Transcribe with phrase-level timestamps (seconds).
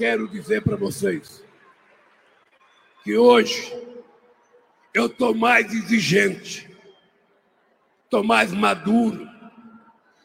[0.00, 1.44] Quero dizer para vocês
[3.04, 3.70] que hoje
[4.94, 6.66] eu estou mais exigente,
[8.04, 9.28] estou mais maduro,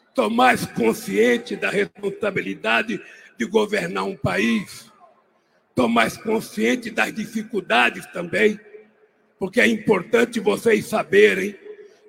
[0.07, 3.01] estou mais consciente da responsabilidade
[3.37, 4.89] de governar um país,
[5.67, 8.57] estou mais consciente das dificuldades também,
[9.37, 11.53] porque é importante vocês saberem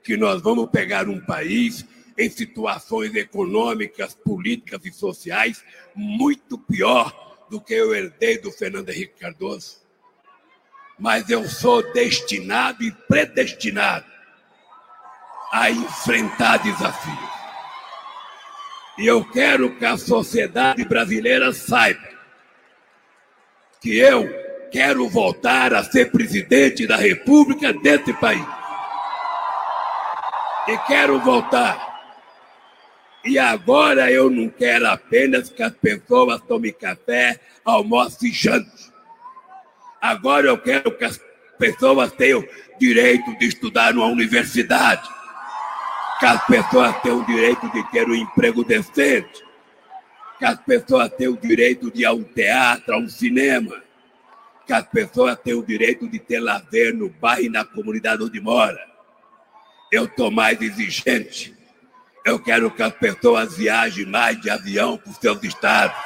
[0.05, 1.85] que nós vamos pegar um país
[2.17, 5.65] em situações econômicas, políticas e sociais
[5.97, 9.79] muito pior do que eu herdei do Fernando Henrique Cardoso.
[10.99, 14.07] Mas eu sou destinado e predestinado
[15.53, 17.37] a enfrentar desafios.
[18.99, 22.09] E eu quero que a sociedade brasileira saiba
[23.81, 24.27] que eu
[24.73, 28.47] quero voltar a ser presidente da República desse país.
[30.67, 31.86] E quero voltar.
[33.27, 38.93] E agora eu não quero apenas que as pessoas tomem café, almoçem e jante.
[40.01, 41.21] Agora eu quero que as
[41.59, 42.45] pessoas tenham
[42.79, 45.09] direito de estudar numa universidade.
[46.21, 49.45] Que as pessoas tenham o direito de ter um emprego decente.
[50.39, 53.83] Que as pessoas tenham o direito de ir a um teatro, a um cinema.
[54.67, 58.41] Que as pessoas tenham o direito de ter lazer no bairro e na comunidade onde
[58.41, 58.97] mora
[59.91, 61.56] eu estou mais exigente.
[62.27, 65.97] Eu quero que as pessoas viajem mais de avião para os seus estados.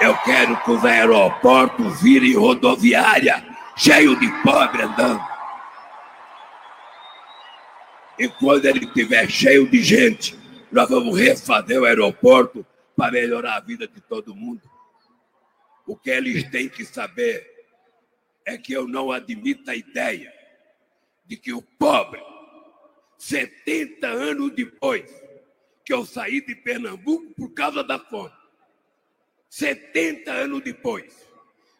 [0.00, 3.40] Eu quero que os aeroportos virem rodoviária,
[3.76, 5.24] cheio de pobre andando.
[8.18, 10.36] E quando ele estiver cheio de gente,
[10.72, 14.62] nós vamos refazer o aeroporto para melhorar a vida de todo mundo.
[15.86, 17.46] O que eles têm que saber
[18.44, 20.32] é que eu não admito a ideia
[21.24, 22.20] de que o pobre
[23.18, 25.10] 70 anos depois
[25.84, 28.32] que eu saí de Pernambuco por causa da fome.
[29.48, 31.26] 70 anos depois,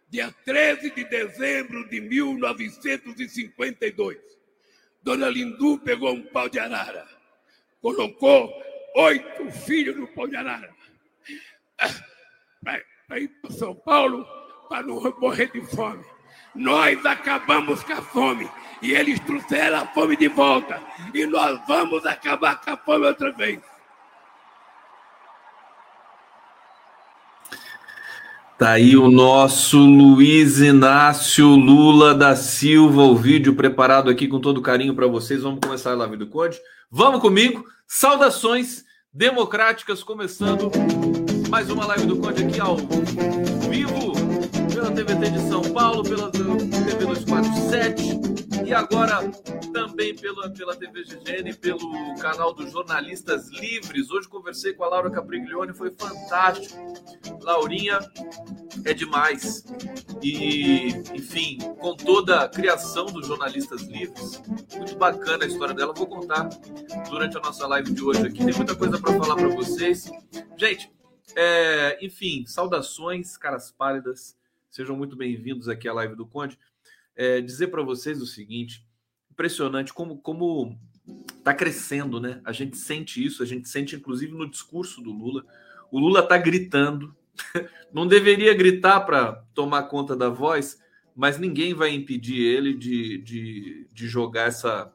[0.08, 4.19] dia 13 de dezembro de 1952,
[5.02, 7.08] Dona Lindu pegou um pau de arara,
[7.82, 8.52] colocou
[8.94, 10.72] oito filhos no pau de arara,
[12.62, 14.25] para ir para São Paulo
[14.69, 16.04] para não morrer de fome.
[16.56, 18.49] Nós acabamos com a fome
[18.81, 20.81] e eles trouxeram a fome de volta.
[21.15, 23.61] E nós vamos acabar com a fome outra vez.
[28.59, 34.62] Tá aí o nosso Luiz Inácio Lula da Silva, o vídeo preparado aqui com todo
[34.62, 35.43] carinho para vocês.
[35.43, 36.59] Vamos começar a live do Conde?
[36.91, 37.62] Vamos comigo.
[37.87, 40.71] Saudações democráticas, começando
[41.50, 42.77] mais uma live do Conde aqui ao
[43.69, 44.16] vivo
[44.86, 49.28] pela TVT de São Paulo, pela TV 247 e agora
[49.72, 54.10] também pela, pela TV GGN, pelo canal dos Jornalistas Livres.
[54.10, 56.76] Hoje conversei com a Laura Capriglione, foi fantástico.
[57.41, 57.98] Laurinha
[58.84, 59.64] é demais.
[60.22, 64.40] E, enfim, com toda a criação dos Jornalistas Livres,
[64.76, 65.93] muito bacana a história dela.
[65.93, 66.49] Vou contar
[67.08, 68.44] durante a nossa live de hoje aqui.
[68.44, 70.11] Tem muita coisa para falar para vocês.
[70.56, 70.93] Gente,
[71.34, 74.36] é, enfim, saudações, caras pálidas.
[74.76, 76.58] Sejam muito bem-vindos aqui à live do Conde
[77.17, 78.87] é, dizer para vocês o seguinte:
[79.31, 80.78] impressionante como como
[81.38, 82.43] está crescendo, né?
[82.44, 85.46] A gente sente isso, a gente sente inclusive no discurso do Lula.
[85.90, 87.17] O Lula está gritando,
[87.90, 90.78] não deveria gritar para tomar conta da voz,
[91.14, 94.93] mas ninguém vai impedir ele de, de, de jogar essa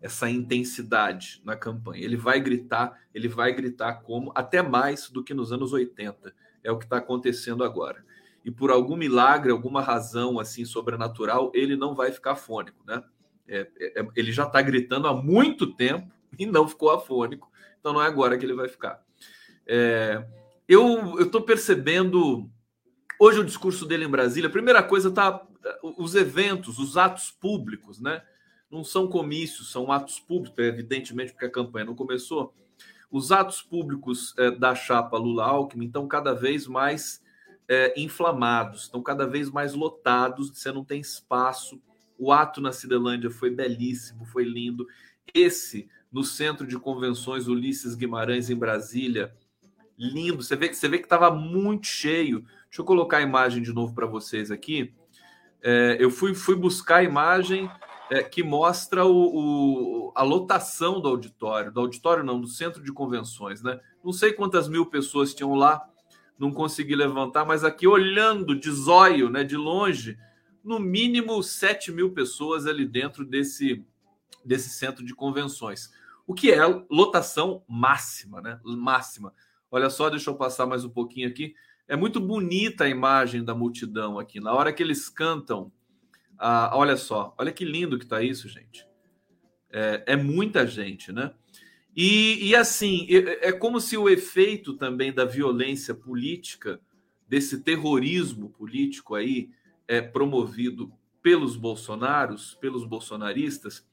[0.00, 2.02] essa intensidade na campanha.
[2.02, 6.34] Ele vai gritar, ele vai gritar como até mais do que nos anos 80.
[6.64, 8.08] É o que está acontecendo agora
[8.44, 13.02] e por algum milagre, alguma razão assim sobrenatural, ele não vai ficar afônico, né?
[13.46, 17.92] É, é, é ele já está gritando há muito tempo e não ficou afônico, então
[17.92, 19.02] não é agora que ele vai ficar.
[19.66, 20.24] É,
[20.68, 22.50] eu estou percebendo
[23.18, 24.48] hoje o discurso dele em Brasília.
[24.48, 25.46] A primeira coisa tá
[25.82, 28.22] os eventos, os atos públicos, né?
[28.70, 32.54] Não são comícios, são atos públicos, evidentemente, porque a campanha não começou.
[33.10, 37.20] Os atos públicos é, da chapa Lula-Alckmin estão cada vez mais
[37.70, 41.80] é, inflamados, estão cada vez mais lotados, você não tem espaço.
[42.18, 44.84] O ato na Cidelândia foi belíssimo, foi lindo.
[45.32, 49.32] Esse no Centro de Convenções Ulisses Guimarães em Brasília,
[49.96, 50.42] lindo.
[50.42, 52.40] Você vê que você vê que estava muito cheio.
[52.64, 54.92] Deixa eu colocar a imagem de novo para vocês aqui.
[55.62, 57.70] É, eu fui, fui buscar a imagem
[58.10, 62.92] é, que mostra o, o, a lotação do auditório, do auditório não, do centro de
[62.92, 63.78] convenções, né?
[64.02, 65.88] Não sei quantas mil pessoas tinham lá,
[66.40, 70.18] não consegui levantar, mas aqui olhando de zóio, né, de longe,
[70.64, 73.84] no mínimo 7 mil pessoas ali dentro desse,
[74.42, 75.92] desse centro de convenções.
[76.26, 78.58] O que é lotação máxima, né?
[78.64, 79.34] Máxima.
[79.70, 81.54] Olha só, deixa eu passar mais um pouquinho aqui.
[81.86, 84.40] é muito bonita a imagem da multidão aqui.
[84.40, 85.70] Na hora que eles cantam,
[86.38, 88.86] ah, olha só, olha que lindo que está isso, gente.
[89.70, 91.34] É, é, muita gente, né?
[91.96, 96.80] E, e assim, é, é como se o efeito também da violência política,
[97.28, 99.50] desse terrorismo político aí,
[99.86, 100.92] é, promovido
[101.22, 103.86] pelos bolsonaros, pelos bolsonaristas,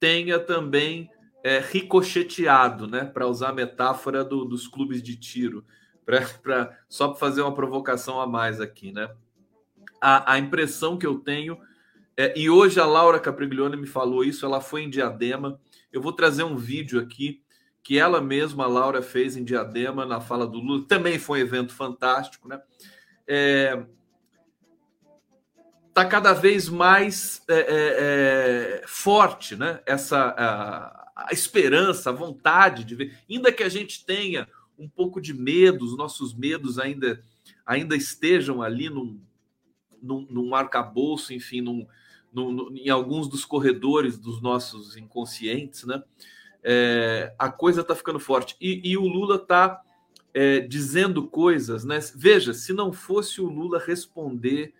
[0.00, 1.10] tenha também
[1.42, 3.04] é, ricocheteado, né?
[3.04, 5.64] Para usar a metáfora do, dos clubes de tiro
[6.04, 9.10] pra, pra, só para fazer uma provocação a mais aqui, né?
[10.00, 11.58] A, a impressão que eu tenho,
[12.16, 15.60] é, e hoje a Laura Capriglione me falou isso, ela foi em Diadema.
[15.92, 17.42] Eu vou trazer um vídeo aqui
[17.82, 20.84] que ela mesma, Laura, fez em Diadema, na fala do Lula.
[20.86, 22.60] Também foi um evento fantástico, né?
[23.26, 23.82] É,
[25.94, 29.80] tá cada vez mais é, é, é forte, né?
[29.86, 34.46] Essa a, a, esperança, a vontade de ver, ainda que a gente tenha
[34.78, 37.22] um pouco de medo, os nossos medos ainda,
[37.66, 39.20] ainda estejam ali num,
[40.00, 41.86] num, num arcabouço, enfim, num,
[42.32, 46.02] num, em alguns dos corredores dos nossos inconscientes, né?
[46.62, 48.56] É, a coisa está ficando forte.
[48.60, 49.80] E, e o Lula está
[50.34, 51.98] é, dizendo coisas, né?
[52.14, 54.74] Veja, se não fosse o Lula responder,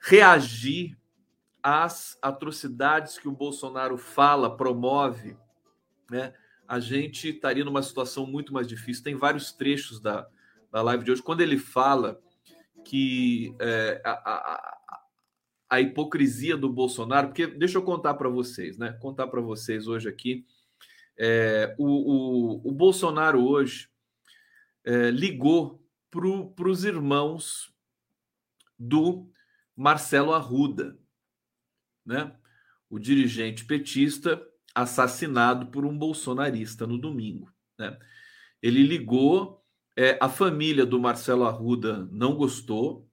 [0.00, 0.96] reagir
[1.62, 5.36] às atrocidades que o Bolsonaro fala, promove,
[6.10, 6.32] né?
[6.68, 9.04] a gente estaria numa situação muito mais difícil.
[9.04, 10.26] Tem vários trechos da,
[10.70, 12.20] da live de hoje, quando ele fala
[12.84, 14.75] que é, a, a,
[15.68, 18.92] a, hipocrisia do Bolsonaro, porque deixa eu contar para vocês, né?
[19.00, 20.46] Contar para vocês hoje aqui.
[21.18, 23.88] É, o, o, o, Bolsonaro hoje
[24.84, 27.72] é, ligou para os irmãos
[28.78, 29.30] do
[29.74, 30.98] Marcelo Arruda,
[32.04, 32.36] né?
[32.88, 34.40] O dirigente petista
[34.76, 37.50] assassinado por um bolsonarista no domingo.
[37.78, 37.98] Né?
[38.62, 39.64] Ele ligou,
[39.96, 43.08] é, a família do Marcelo Arruda não gostou,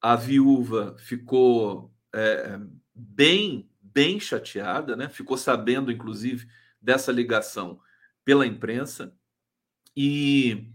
[0.00, 2.60] a viúva ficou é,
[2.94, 5.08] bem, bem chateada, né?
[5.08, 6.48] ficou sabendo, inclusive,
[6.80, 7.80] dessa ligação
[8.24, 9.14] pela imprensa.
[9.96, 10.70] E,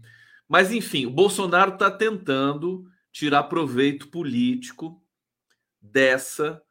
[0.48, 5.02] mas enfim, o Bolsonaro está tentando tirar proveito político
[5.80, 6.62] dessa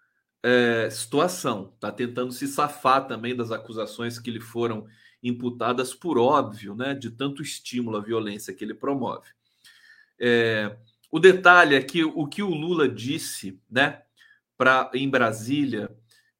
[0.43, 4.87] é, situação, está tentando se safar também das acusações que lhe foram
[5.21, 9.29] imputadas por óbvio, né, de tanto estímulo à violência que ele promove.
[10.17, 10.77] É,
[11.11, 14.03] o detalhe é que o que o Lula disse, né,
[14.93, 15.89] em Brasília,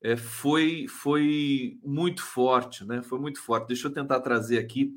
[0.01, 3.01] é, foi foi muito forte, né?
[3.01, 3.67] Foi muito forte.
[3.67, 4.93] Deixa eu tentar trazer aqui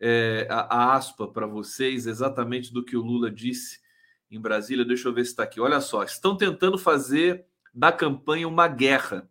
[0.00, 3.80] é, a, a aspa para vocês, exatamente do que o Lula disse
[4.30, 4.84] em Brasília.
[4.84, 5.60] Deixa eu ver se está aqui.
[5.60, 9.28] Olha só, estão tentando fazer da campanha uma guerra.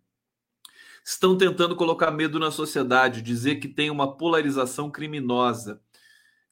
[1.06, 5.82] Estão tentando colocar medo na sociedade, dizer que tem uma polarização criminosa.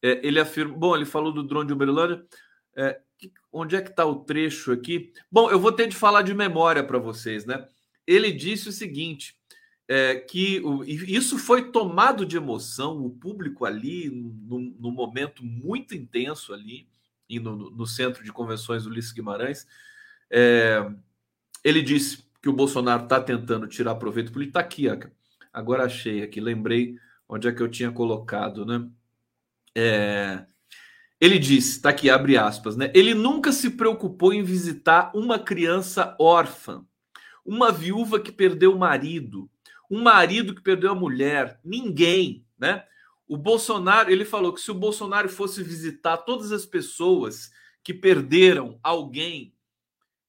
[0.02, 0.76] É, ele afirma.
[0.78, 2.26] Bom, ele falou do drone de Uberlândia.
[2.76, 3.02] É,
[3.52, 5.12] onde é que está o trecho aqui?
[5.32, 7.68] Bom, eu vou ter de falar de memória para vocês, né?
[8.08, 9.36] Ele disse o seguinte:
[9.88, 16.54] é, que o, isso foi tomado de emoção, o público ali, num, momento muito intenso
[16.54, 16.88] ali,
[17.30, 19.68] no, no, centro de convenções Ulisses Guimarães.
[20.30, 20.90] É,
[21.64, 24.58] ele disse que o Bolsonaro está tentando tirar proveito político.
[24.58, 24.86] Está aqui,
[25.52, 26.98] agora achei aqui, lembrei
[27.28, 28.90] onde é que eu tinha colocado, né?
[29.76, 30.46] É,
[31.22, 32.92] ele disse, está aqui, abre aspas, né?
[32.96, 36.84] Ele nunca se preocupou em visitar uma criança órfã,
[37.46, 39.48] uma viúva que perdeu o marido,
[39.90, 42.84] um marido que perdeu a mulher, ninguém, né?
[43.28, 47.52] O Bolsonaro, ele falou que se o Bolsonaro fosse visitar todas as pessoas
[47.84, 49.54] que perderam alguém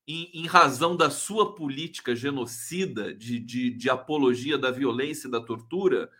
[0.07, 5.41] em, em razão da sua política genocida de, de, de apologia da violência e da
[5.41, 6.11] tortura,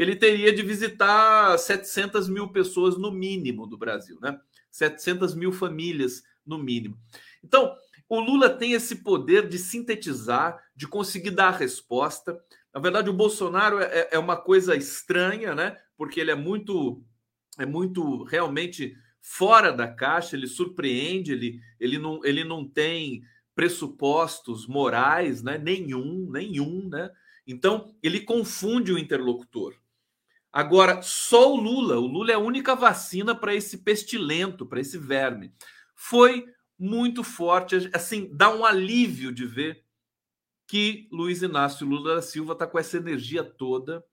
[0.00, 4.40] ele teria de visitar 700 mil pessoas no mínimo do Brasil, né?
[4.70, 6.96] 700 mil famílias no mínimo.
[7.44, 7.76] Então,
[8.08, 12.40] o Lula tem esse poder de sintetizar, de conseguir dar a resposta.
[12.72, 15.76] Na verdade, o Bolsonaro é, é, é uma coisa estranha, né?
[15.98, 17.04] Porque ele é muito,
[17.58, 23.22] é muito realmente fora da caixa, ele surpreende, ele, ele, não, ele não tem
[23.54, 25.58] pressupostos morais, né?
[25.58, 27.10] Nenhum, nenhum, né?
[27.46, 29.79] Então, ele confunde o interlocutor.
[30.52, 34.98] Agora, só o Lula, o Lula é a única vacina para esse pestilento, para esse
[34.98, 35.52] verme.
[35.94, 36.46] Foi
[36.78, 39.84] muito forte, assim, dá um alívio de ver
[40.66, 44.04] que Luiz Inácio Lula da Silva está com essa energia toda,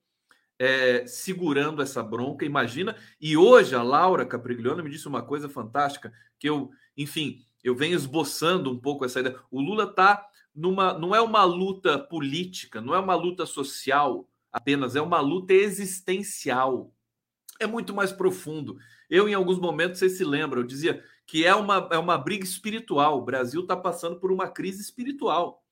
[0.58, 2.96] é, segurando essa bronca, imagina.
[3.20, 7.94] E hoje a Laura Capriglione me disse uma coisa fantástica, que eu, enfim, eu venho
[7.94, 9.38] esboçando um pouco essa ideia.
[9.50, 10.92] O Lula está numa.
[10.92, 16.92] não é uma luta política, não é uma luta social apenas, é uma luta existencial.
[17.60, 18.78] É muito mais profundo.
[19.10, 22.44] Eu, em alguns momentos, vocês se lembram, eu dizia que é uma, é uma briga
[22.44, 23.18] espiritual.
[23.18, 25.64] O Brasil está passando por uma crise espiritual,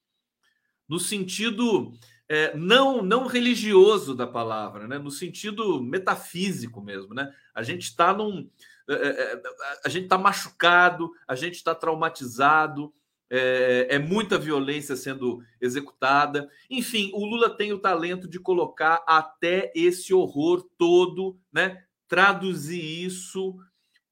[0.89, 1.93] no sentido
[2.29, 4.99] é, não não religioso da palavra, né?
[4.99, 7.15] no sentido metafísico mesmo.
[7.15, 7.33] Né?
[7.55, 8.51] A gente está num.
[8.89, 9.43] É, é, é,
[9.85, 12.93] a gente está machucado, a gente está traumatizado,
[13.29, 16.49] é, é, muita violência sendo executada.
[16.71, 21.85] Enfim, o Lula tem o talento de colocar até esse horror todo, né?
[22.09, 23.57] Traduzir isso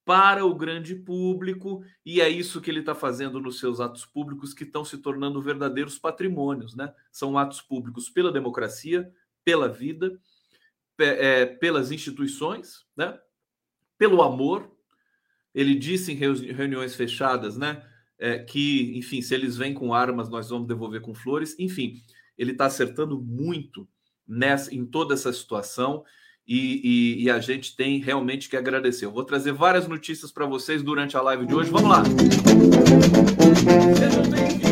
[0.04, 4.52] para o grande público, e é isso que ele está fazendo nos seus atos públicos,
[4.52, 6.92] que estão se tornando verdadeiros patrimônios, né?
[7.10, 9.10] São atos públicos pela democracia,
[9.42, 10.18] pela vida,
[10.98, 13.18] é, pelas instituições, né?
[13.96, 14.70] Pelo amor.
[15.54, 17.82] Ele disse em reuniões fechadas, né?
[18.18, 21.56] É, que, enfim, se eles vêm com armas, nós vamos devolver com flores.
[21.58, 22.02] Enfim,
[22.38, 23.88] ele está acertando muito
[24.26, 26.04] nessa, em toda essa situação
[26.46, 26.80] e,
[27.18, 29.06] e, e, a gente tem realmente que agradecer.
[29.06, 31.70] Eu vou trazer várias notícias para vocês durante a live de hoje.
[31.70, 32.02] Vamos lá!
[33.96, 34.64] Sejam bem-vindos!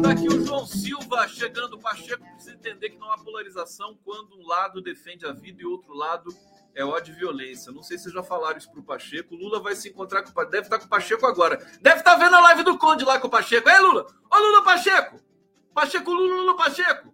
[0.00, 0.44] É é?
[0.46, 1.78] João Silva chegando.
[1.78, 5.92] Pacheco precisa entender que não há polarização quando um lado defende a vida e outro
[5.92, 6.34] lado
[6.74, 7.72] é ódio e violência.
[7.72, 9.34] Não sei se já falaram isso pro Pacheco.
[9.34, 11.56] Lula vai se encontrar com o Deve estar com o Pacheco agora.
[11.80, 13.68] Deve estar vendo a live do Conde lá com o Pacheco.
[13.68, 14.06] É, Lula?
[14.30, 15.20] Ô, Lula Pacheco!
[15.74, 17.12] Pacheco, Lula, Lula, Pacheco.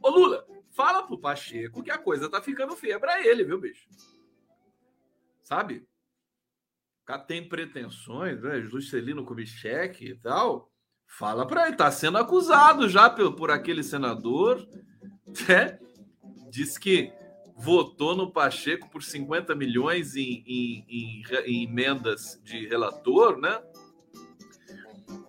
[0.00, 3.88] Ô, Lula, fala pro Pacheco que a coisa tá ficando feia pra ele, viu, bicho?
[5.42, 5.86] Sabe?
[7.04, 8.62] Cara tem pretensões, né?
[8.62, 10.72] Juscelino Kubitschek e tal.
[11.06, 14.68] Fala pra ele, tá sendo acusado já por, por aquele senador,
[15.48, 15.78] né?
[16.50, 17.12] Diz que
[17.56, 23.60] votou no Pacheco por 50 milhões em, em, em, em emendas de relator, né?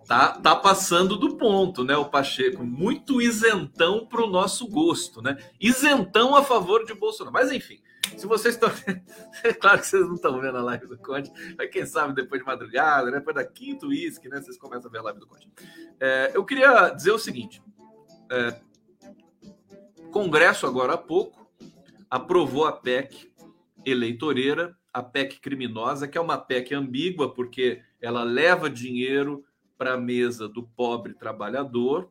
[0.07, 1.95] tá, tá passando do ponto, né?
[1.97, 5.37] O Pacheco, muito isentão para o nosso gosto, né?
[5.59, 7.33] Isentão a favor de Bolsonaro.
[7.33, 7.81] Mas enfim,
[8.15, 8.71] se vocês estão.
[9.43, 12.41] é claro que vocês não estão vendo a live do Conde, mas quem sabe depois
[12.41, 13.19] de madrugada, né?
[13.19, 14.41] depois da quinto uísque, né?
[14.41, 15.51] Vocês começam a ver a live do Conde.
[15.99, 17.61] É, eu queria dizer o seguinte:
[18.31, 18.59] é,
[20.11, 21.46] Congresso, agora há pouco,
[22.09, 23.31] aprovou a PEC
[23.85, 29.43] eleitoreira, a PEC criminosa, que é uma PEC ambígua, porque ela leva dinheiro
[29.77, 32.09] para a mesa do pobre trabalhador,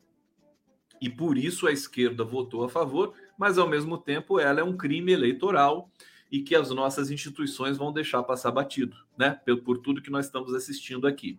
[1.01, 4.77] e por isso a esquerda votou a favor, mas ao mesmo tempo ela é um
[4.77, 5.91] crime eleitoral
[6.31, 9.41] e que as nossas instituições vão deixar passar batido, né?
[9.45, 11.39] Por, por tudo que nós estamos assistindo aqui.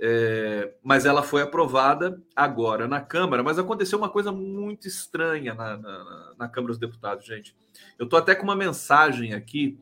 [0.00, 5.76] É, mas ela foi aprovada agora na Câmara, mas aconteceu uma coisa muito estranha na,
[5.76, 7.56] na, na Câmara dos Deputados, gente.
[7.98, 9.78] Eu estou até com uma mensagem aqui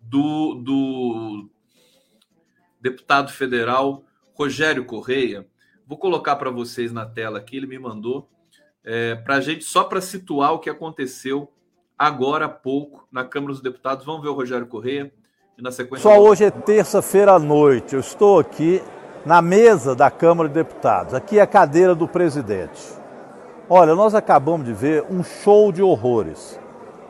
[0.00, 1.48] do, do
[2.80, 5.46] deputado federal Rogério Correia.
[5.86, 8.28] Vou colocar para vocês na tela aqui, ele me mandou,
[8.82, 11.50] é, para a gente, só para situar o que aconteceu
[11.98, 14.04] agora há pouco na Câmara dos Deputados.
[14.04, 15.12] Vamos ver o Rogério Correia
[15.56, 16.02] e na sequência.
[16.02, 17.94] Só hoje é terça-feira à noite.
[17.94, 18.82] Eu estou aqui
[19.24, 21.14] na mesa da Câmara de Deputados.
[21.14, 22.80] Aqui é a cadeira do presidente.
[23.68, 26.60] Olha, nós acabamos de ver um show de horrores.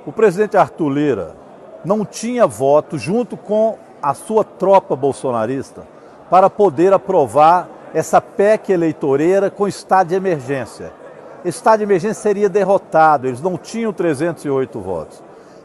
[0.07, 1.37] O presidente Arthur Lira
[1.85, 5.83] não tinha voto junto com a sua tropa bolsonarista
[6.31, 10.93] para poder aprovar essa PEC eleitoreira com estado de emergência.
[11.45, 15.23] Estado de emergência seria derrotado, eles não tinham 308 votos.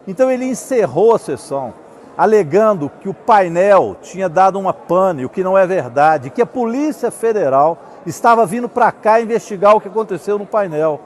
[0.08, 1.74] Então ele encerrou a sessão,
[2.20, 6.46] alegando que o painel tinha dado uma pane, o que não é verdade, que a
[6.46, 11.00] Polícia Federal estava vindo para cá investigar o que aconteceu no painel.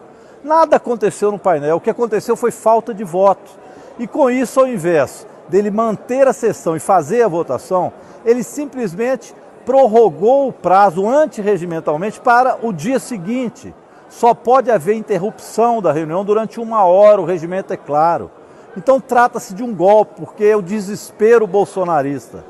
[0.43, 3.51] Nada aconteceu no painel, o que aconteceu foi falta de votos.
[3.99, 7.93] E com isso, ao invés dele manter a sessão e fazer a votação,
[8.25, 9.35] ele simplesmente
[9.67, 13.71] prorrogou o prazo antirregimentalmente para o dia seguinte.
[14.09, 18.31] Só pode haver interrupção da reunião durante uma hora, o regimento é claro.
[18.75, 22.43] Então trata-se de um golpe, porque é o desespero bolsonarista.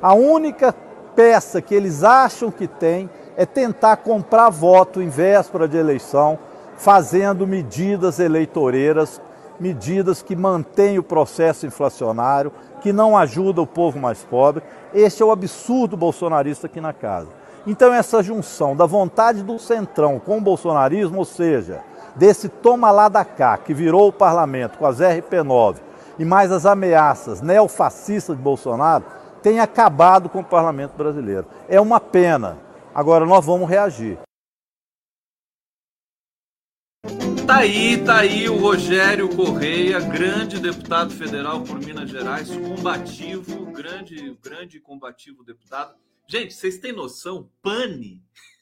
[0.00, 0.74] A única
[1.14, 6.38] peça que eles acham que tem é tentar comprar voto em véspera de eleição,
[6.76, 9.20] fazendo medidas eleitoreiras,
[9.58, 15.26] medidas que mantêm o processo inflacionário, que não ajudam o povo mais pobre este é
[15.26, 17.28] o absurdo bolsonarista aqui na casa.
[17.66, 21.80] Então, essa junção da vontade do centrão com o bolsonarismo, ou seja,
[22.20, 25.78] desse toma lá da cá, que virou o parlamento com as RP9
[26.18, 29.06] e mais as ameaças neofascistas de Bolsonaro,
[29.42, 31.46] tem acabado com o parlamento brasileiro.
[31.66, 32.58] É uma pena.
[32.94, 34.18] Agora nós vamos reagir.
[37.46, 44.36] Tá aí, tá aí o Rogério Correia, grande deputado federal por Minas Gerais, combativo, grande,
[44.42, 45.94] grande combativo deputado.
[46.28, 47.48] Gente, vocês têm noção?
[47.62, 48.22] Pane.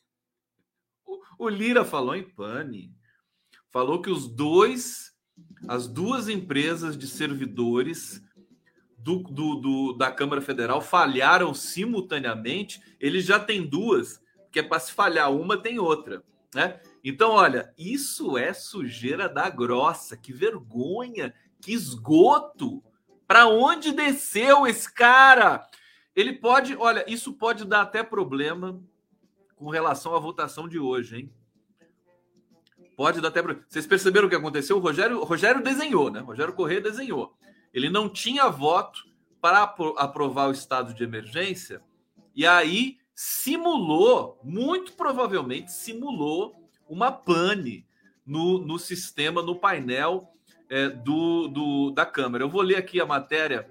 [1.40, 2.97] O, o Lira falou em pane.
[3.70, 5.08] Falou que os dois
[5.66, 8.22] as duas empresas de servidores
[8.96, 12.80] do, do, do, da Câmara Federal falharam simultaneamente.
[13.00, 14.20] Ele já tem duas,
[14.50, 16.22] que é para se falhar uma, tem outra.
[16.54, 16.80] Né?
[17.02, 22.82] Então, olha, isso é sujeira da grossa, que vergonha, que esgoto.
[23.26, 25.66] Para onde desceu esse cara?
[26.16, 28.80] Ele pode, olha, isso pode dar até problema
[29.54, 31.32] com relação à votação de hoje, hein?
[32.98, 33.40] Pode dar até.
[33.40, 34.76] Vocês perceberam o que aconteceu?
[34.76, 36.20] O Rogério, o Rogério desenhou, né?
[36.20, 37.32] O Rogério Corrêa desenhou.
[37.72, 39.06] Ele não tinha voto
[39.40, 41.80] para aprovar o estado de emergência
[42.34, 47.86] e aí simulou, muito provavelmente simulou uma pane
[48.26, 50.32] no, no sistema, no painel
[50.68, 52.42] é, do, do, da Câmara.
[52.42, 53.70] Eu vou ler aqui a matéria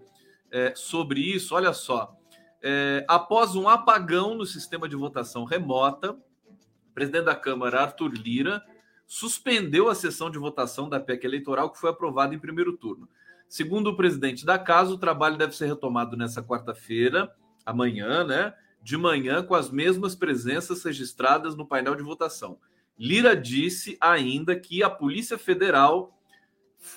[0.50, 1.54] é, sobre isso.
[1.54, 2.16] Olha só.
[2.62, 8.64] É, após um apagão no sistema de votação remota, o presidente da Câmara, Arthur Lira,
[9.08, 13.08] suspendeu a sessão de votação da PEC eleitoral que foi aprovada em primeiro turno.
[13.48, 17.34] Segundo o presidente da casa, o trabalho deve ser retomado nessa quarta-feira,
[17.66, 18.54] amanhã, né?
[18.84, 22.60] De manhã, com as mesmas presenças registradas no painel de votação.
[23.00, 26.14] Lira disse ainda que a Polícia Federal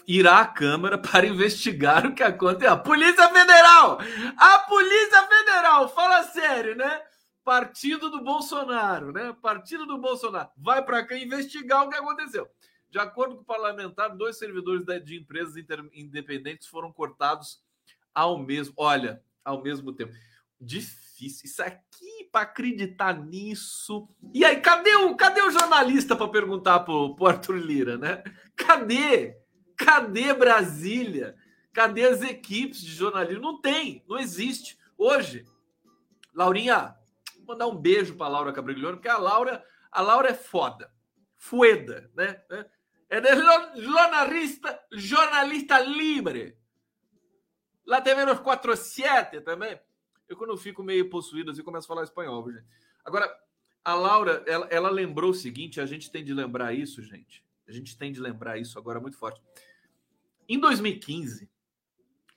[0.07, 2.73] irá à Câmara para investigar o que aconteceu.
[2.73, 4.01] A Polícia Federal!
[4.37, 5.89] A Polícia Federal!
[5.89, 7.01] Fala sério, né?
[7.45, 9.35] Partido do Bolsonaro, né?
[9.41, 10.51] Partido do Bolsonaro.
[10.57, 12.49] Vai para cá investigar o que aconteceu.
[12.91, 15.55] De acordo com o parlamentar, dois servidores de empresas
[15.93, 17.63] independentes foram cortados
[18.15, 20.13] ao mesmo, olha, ao mesmo tempo.
[20.61, 21.47] Difícil.
[21.47, 24.09] Isso aqui para acreditar nisso.
[24.35, 28.23] E aí, cadê o, cadê o jornalista para perguntar pro, pro Arthur Lira, né?
[28.57, 29.37] Cadê?
[29.77, 31.37] Cadê Brasília?
[31.73, 33.43] Cadê as equipes de jornalismo?
[33.43, 34.79] Não tem, não existe.
[34.99, 35.47] Hoje,
[36.35, 36.97] Laurinha,
[37.51, 40.93] mandar um beijo para Laura Cabriglione, porque a Laura, a Laura é foda.
[41.37, 42.43] Fueda, né?
[43.09, 43.39] Eres
[43.83, 46.57] jornalista, jornalista livre.
[47.85, 49.81] Lá tem menos 47 também.
[50.29, 52.65] Eu, quando fico meio possuído assim, começo a falar espanhol, gente.
[53.05, 53.29] Agora,
[53.85, 57.45] a Laura, ela, ela lembrou o seguinte: a gente tem de lembrar isso, gente.
[57.67, 59.41] A gente tem de lembrar isso agora muito forte.
[60.49, 61.51] Em 2015,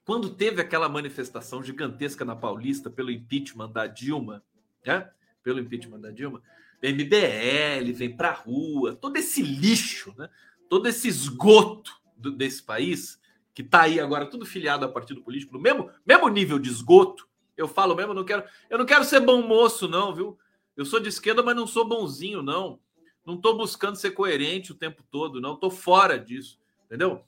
[0.06, 4.44] quando teve aquela manifestação gigantesca na Paulista pelo impeachment da Dilma,
[4.86, 5.10] né?
[5.44, 6.42] Pelo impeachment da Dilma,
[6.82, 10.30] MBL vem para a rua, todo esse lixo, né?
[10.70, 13.20] todo esse esgoto do, desse país,
[13.54, 17.28] que está aí agora tudo filiado a partido político, no mesmo, mesmo nível de esgoto,
[17.56, 20.38] eu falo mesmo, eu não quero, eu não quero ser bom moço, não, viu?
[20.76, 22.80] Eu sou de esquerda, mas não sou bonzinho, não.
[23.26, 25.54] Não estou buscando ser coerente o tempo todo, não.
[25.54, 27.24] Estou fora disso, entendeu?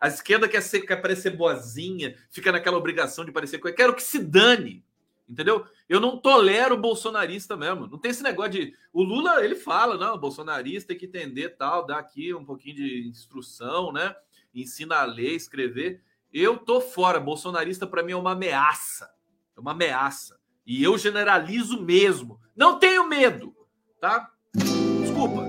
[0.00, 3.78] A esquerda quer, ser, quer parecer boazinha, fica naquela obrigação de parecer coerente.
[3.78, 4.84] Quero que se dane.
[5.28, 5.66] Entendeu?
[5.88, 7.86] Eu não tolero bolsonarista mesmo.
[7.86, 8.74] Não tem esse negócio de.
[8.92, 13.06] O Lula, ele fala, não, bolsonarista tem que entender tal, dar aqui um pouquinho de
[13.06, 14.16] instrução, né?
[14.54, 16.02] Ensina a ler, escrever.
[16.32, 17.20] Eu tô fora.
[17.20, 19.10] Bolsonarista, para mim, é uma ameaça.
[19.54, 20.40] É uma ameaça.
[20.66, 22.40] E eu generalizo mesmo.
[22.56, 23.54] Não tenho medo,
[24.00, 24.32] tá?
[24.54, 25.42] Desculpa.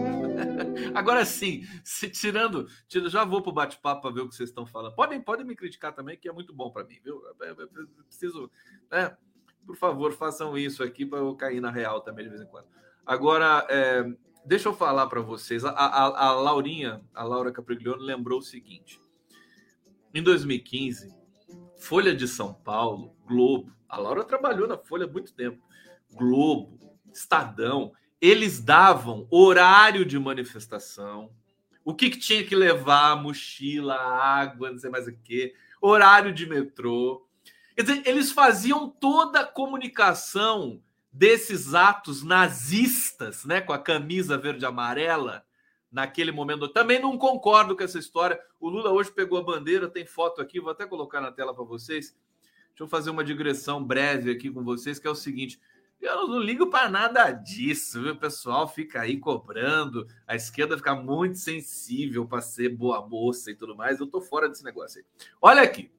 [0.94, 4.66] Agora sim, se tirando, tirando, já vou pro bate-papo para ver o que vocês estão
[4.66, 4.96] falando.
[4.96, 7.22] Podem, podem me criticar também, que é muito bom para mim, viu?
[7.40, 7.68] Eu
[8.06, 8.50] preciso,
[8.92, 9.16] né?
[9.70, 12.66] Por favor, façam isso aqui para eu cair na real também de vez em quando.
[13.06, 14.04] Agora, é,
[14.44, 15.64] deixa eu falar para vocês.
[15.64, 19.00] A, a, a, Laurinha, a Laura Capriglione, lembrou o seguinte:
[20.12, 21.16] em 2015,
[21.78, 25.64] Folha de São Paulo, Globo, a Laura trabalhou na Folha há muito tempo,
[26.14, 31.30] Globo, Estadão, eles davam horário de manifestação,
[31.86, 36.48] o que, que tinha que levar, mochila, água, não sei mais o que, horário de
[36.50, 37.29] metrô.
[37.80, 44.66] Quer dizer, eles faziam toda a comunicação desses atos nazistas, né, com a camisa verde
[44.66, 45.46] e amarela,
[45.90, 46.68] naquele momento.
[46.68, 48.38] Também não concordo com essa história.
[48.60, 51.64] O Lula hoje pegou a bandeira, tem foto aqui, vou até colocar na tela para
[51.64, 52.14] vocês.
[52.68, 55.58] Deixa eu fazer uma digressão breve aqui com vocês, que é o seguinte:
[56.02, 58.12] eu não ligo para nada disso, viu?
[58.12, 63.56] O pessoal fica aí cobrando, a esquerda fica muito sensível para ser boa moça e
[63.56, 64.02] tudo mais.
[64.02, 65.06] Eu tô fora desse negócio aí.
[65.42, 65.90] Olha aqui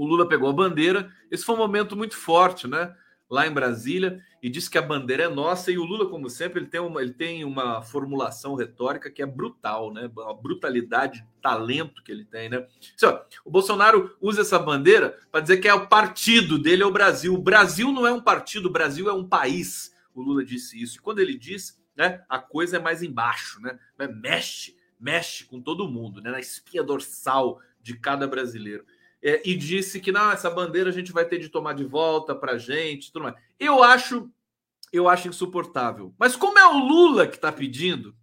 [0.00, 1.12] o Lula pegou a bandeira.
[1.30, 2.96] Esse foi um momento muito forte, né?
[3.28, 6.58] Lá em Brasília, e disse que a bandeira é nossa, e o Lula, como sempre,
[6.58, 10.10] ele tem uma, ele tem uma formulação retórica que é brutal, né?
[10.26, 12.66] A brutalidade, talento que ele tem, né?
[12.96, 16.90] Assim, o Bolsonaro usa essa bandeira para dizer que é o partido dele é o
[16.90, 17.34] Brasil.
[17.34, 19.94] O Brasil não é um partido, o Brasil é um país.
[20.14, 20.96] O Lula disse isso.
[20.96, 23.78] E quando ele diz, né, a coisa é mais embaixo, né?
[24.14, 26.30] Mexe, mexe com todo mundo, né?
[26.30, 28.84] Na espinha dorsal de cada brasileiro
[29.22, 32.34] é, e disse que não, essa bandeira a gente vai ter de tomar de volta
[32.34, 33.34] para gente, tudo mais.
[33.58, 34.30] Eu acho,
[34.92, 36.14] eu acho insuportável.
[36.18, 38.16] Mas como é o Lula que está pedindo,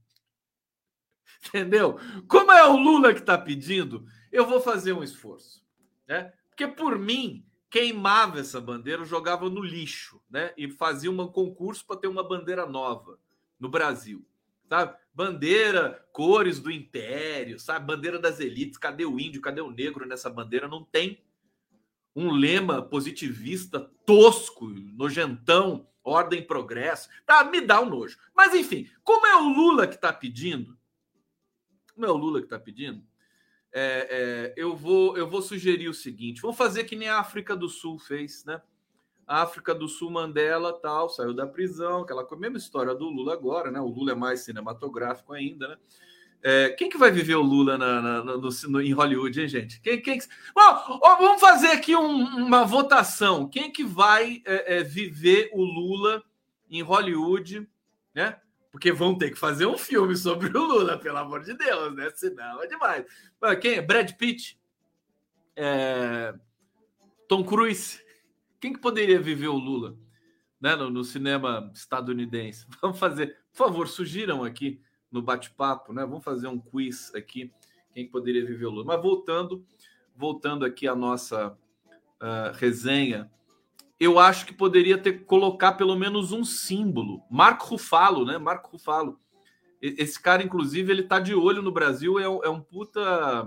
[1.47, 1.99] entendeu?
[2.27, 5.63] Como é o Lula que está pedindo, eu vou fazer um esforço,
[6.07, 6.33] né?
[6.49, 10.53] Porque por mim, queimava essa bandeira, jogava no lixo, né?
[10.57, 13.19] E fazia um concurso para ter uma bandeira nova
[13.59, 14.25] no Brasil,
[14.67, 14.95] sabe?
[15.13, 17.85] Bandeira, cores do império, sabe?
[17.85, 18.77] Bandeira das elites.
[18.77, 19.41] Cadê o índio?
[19.41, 20.67] Cadê o negro nessa bandeira?
[20.67, 21.23] Não tem
[22.15, 27.09] um lema positivista tosco, nojentão, ordem progresso.
[27.25, 28.17] Tá, me dá um nojo.
[28.35, 30.77] Mas enfim, como é o Lula que está pedindo?
[31.93, 33.03] Como é o Lula que está pedindo?
[33.73, 37.55] É, é, eu, vou, eu vou sugerir o seguinte: vamos fazer que nem a África
[37.55, 38.61] do Sul fez, né?
[39.27, 43.79] África do Sul, Mandela, tal, saiu da prisão, aquela mesma história do Lula agora, né?
[43.81, 45.77] O Lula é mais cinematográfico ainda, né?
[46.41, 49.81] É, quem que vai viver o Lula na, na, no, no, em Hollywood, hein, gente?
[49.81, 50.27] Quem, quem que...
[50.55, 53.49] Bom, vamos fazer aqui um, uma votação.
[53.49, 56.23] Quem que vai é, é, viver o Lula
[56.69, 57.67] em Hollywood,
[58.13, 58.39] né?
[58.71, 62.11] Porque vão ter que fazer um filme sobre o Lula, pelo amor de Deus, né?
[62.15, 63.05] Senão é demais.
[63.59, 63.81] Quem é?
[63.81, 64.59] Brad Pitt?
[65.55, 66.33] É...
[67.27, 68.06] Tom Cruise?
[68.59, 69.97] Quem que poderia viver o Lula
[70.59, 70.75] né?
[70.75, 72.65] no, no cinema estadunidense?
[72.81, 76.05] Vamos fazer, por favor, sugiram aqui no bate-papo, né?
[76.05, 77.51] Vamos fazer um quiz aqui.
[77.93, 78.85] Quem que poderia viver o Lula?
[78.85, 79.65] Mas voltando,
[80.15, 81.57] voltando aqui à nossa
[82.21, 83.31] uh, resenha
[83.99, 87.23] eu acho que poderia ter colocar pelo menos um símbolo.
[87.29, 88.37] Marco Rufalo, né?
[88.37, 89.19] Marco Rufalo.
[89.81, 93.45] Esse cara, inclusive, ele tá de olho no Brasil, é, um, é um puta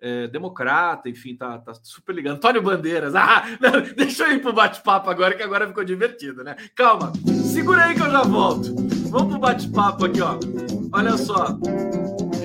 [0.00, 2.36] é, democrata, enfim, tá, tá super ligado.
[2.36, 3.14] Antônio Bandeiras.
[3.14, 6.56] Ah, não, deixa eu ir pro bate-papo agora, que agora ficou divertido, né?
[6.74, 7.12] Calma,
[7.44, 8.74] segura aí que eu já volto.
[9.10, 10.38] Vamos pro bate-papo aqui, ó.
[10.92, 11.58] Olha só.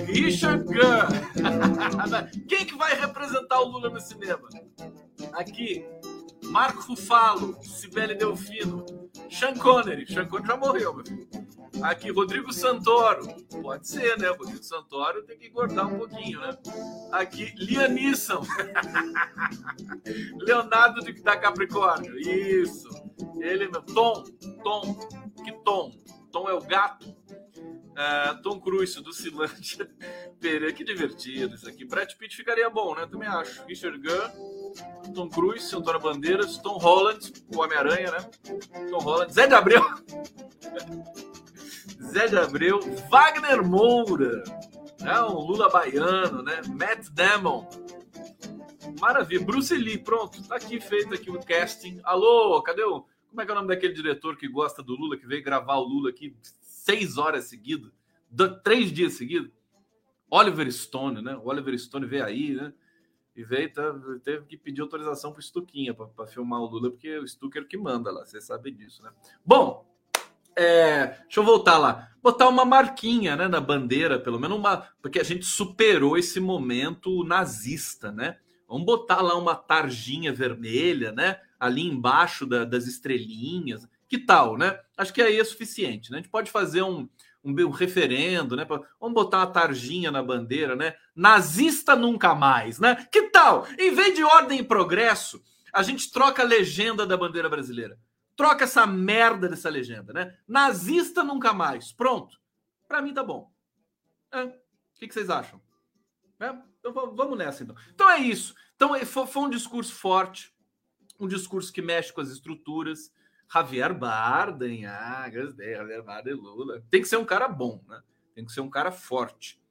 [0.07, 2.45] Richard Gunn.
[2.47, 4.47] Quem que vai representar o Lula no cinema?
[5.33, 5.85] Aqui,
[6.45, 8.85] Marco Rufalo, Sibeli Delfino,
[9.29, 10.05] Sean Connery.
[10.07, 11.27] Sean Connery já morreu, meu filho.
[11.81, 13.27] Aqui, Rodrigo Santoro.
[13.61, 14.29] Pode ser, né?
[14.29, 16.57] Rodrigo Santoro tem que engordar um pouquinho, né?
[17.11, 18.43] Aqui, Liam Neeson.
[20.39, 22.17] Leonardo de, da Capricórnio.
[22.17, 22.87] Isso.
[23.39, 23.81] Ele mesmo.
[23.93, 24.23] Tom.
[24.63, 24.95] Tom.
[25.43, 25.91] Que Tom?
[26.31, 27.07] Tom é o gato.
[27.95, 29.89] Uh, Tom Cruise, do Silândia.
[30.39, 31.85] Pereira, que divertido isso aqui.
[31.85, 33.07] Brad Pitt ficaria bom, né?
[33.07, 33.63] Também acho.
[33.65, 38.29] Richard Gunn, Tom Cruise, Antônio Bandeiras, Tom Holland, o Homem-Aranha, né?
[38.89, 39.81] Tom Holland, Zé Abreu.
[42.01, 44.43] Zé de Abreu, Wagner Moura,
[44.99, 45.21] né?
[45.23, 46.61] um Lula baiano, né?
[46.67, 47.67] Matt Damon.
[48.99, 49.45] Maravilha.
[49.45, 50.41] Bruce Lee, pronto.
[50.47, 51.99] Tá aqui feito aqui o casting.
[52.03, 53.05] Alô, cadê o.
[53.29, 55.75] Como é que é o nome daquele diretor que gosta do Lula, que veio gravar
[55.75, 57.91] o Lula aqui seis horas seguidas,
[58.63, 59.51] três dias seguidos.
[60.29, 61.35] Oliver Stone, né?
[61.35, 62.73] O Oliver Stone veio aí, né?
[63.35, 63.93] E veio, tá,
[64.23, 67.77] teve que pedir autorização para o Stuquinha para filmar o Lula, porque o Stucker que
[67.77, 69.11] manda lá, você sabe disso, né?
[69.45, 69.85] Bom,
[70.55, 72.09] é, deixa eu voltar lá.
[72.21, 74.87] Botar uma marquinha né, na bandeira, pelo menos uma.
[75.01, 78.37] Porque a gente superou esse momento nazista, né?
[78.67, 81.39] Vamos botar lá uma tarjinha vermelha, né?
[81.59, 83.87] Ali embaixo da, das estrelinhas.
[84.07, 84.79] Que tal, né?
[84.97, 86.17] Acho que aí é suficiente, né?
[86.17, 87.07] A gente pode fazer um,
[87.43, 88.65] um, um referendo, né?
[88.99, 90.95] Vamos botar uma tarjinha na bandeira, né?
[91.15, 93.07] Nazista nunca mais, né?
[93.11, 93.67] Que tal?
[93.77, 97.99] Em vez de ordem e progresso, a gente troca a legenda da bandeira brasileira.
[98.35, 100.37] Troca essa merda dessa legenda, né?
[100.47, 101.91] Nazista nunca mais.
[101.91, 102.39] Pronto.
[102.87, 103.51] Para mim tá bom.
[104.31, 104.43] É.
[104.43, 104.53] O
[104.95, 105.61] que, vocês acham?
[106.39, 106.53] É?
[106.79, 107.75] Então vamos nessa então.
[107.93, 108.55] Então é isso.
[108.75, 110.53] Então foi um discurso forte,
[111.19, 113.11] um discurso que mexe com as estruturas
[113.51, 116.83] Javier Bardem, ah, gostei, Javier Bardem Lula.
[116.89, 118.01] Tem que ser um cara bom, né?
[118.33, 119.61] Tem que ser um cara forte.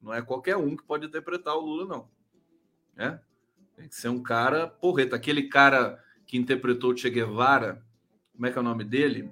[0.00, 2.10] Não é qualquer um que pode interpretar o Lula, não.
[2.96, 3.18] É?
[3.76, 5.16] Tem que ser um cara porreta.
[5.16, 7.84] Aquele cara que interpretou o Che Guevara,
[8.34, 9.30] como é que é o nome dele?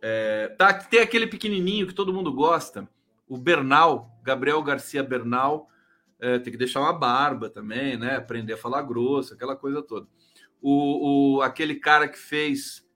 [0.00, 2.88] É, tá, tem aquele pequenininho que todo mundo gosta,
[3.26, 5.68] o Bernal, Gabriel Garcia Bernal.
[6.20, 8.16] É, tem que deixar uma barba também, né?
[8.16, 10.06] Aprender a falar grosso, aquela coisa toda.
[10.60, 12.86] O, o, aquele cara que fez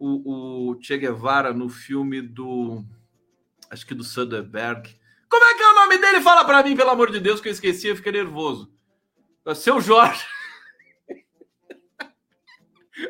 [0.00, 2.84] o, o Che Guevara no filme do.
[3.70, 4.88] Acho que do Soderbergh.
[5.28, 6.20] Como é que é o nome dele?
[6.20, 8.72] Fala para mim, pelo amor de Deus, que eu esqueci, eu fiquei nervoso.
[9.54, 10.24] Seu Jorge.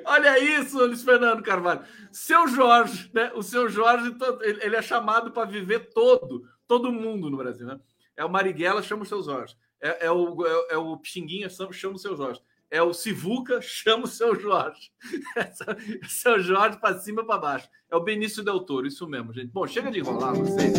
[0.04, 1.82] Olha isso, Luiz Fernando Carvalho.
[2.10, 3.32] Seu Jorge, né?
[3.34, 4.14] O seu Jorge,
[4.60, 7.78] ele é chamado para viver todo, todo mundo no Brasil, né?
[8.16, 9.56] É o Marighella, chama o seu Jorge.
[9.80, 12.40] É, é o, é, é, o Pixinguinha, chama o seu Jorge
[12.72, 14.90] é o Sivuca, chama o seu Jorge.
[16.08, 17.68] seu Jorge para cima para baixo.
[17.90, 19.48] É o Benício Del Toro, isso mesmo, gente.
[19.48, 20.72] Bom, chega de enrolar vocês.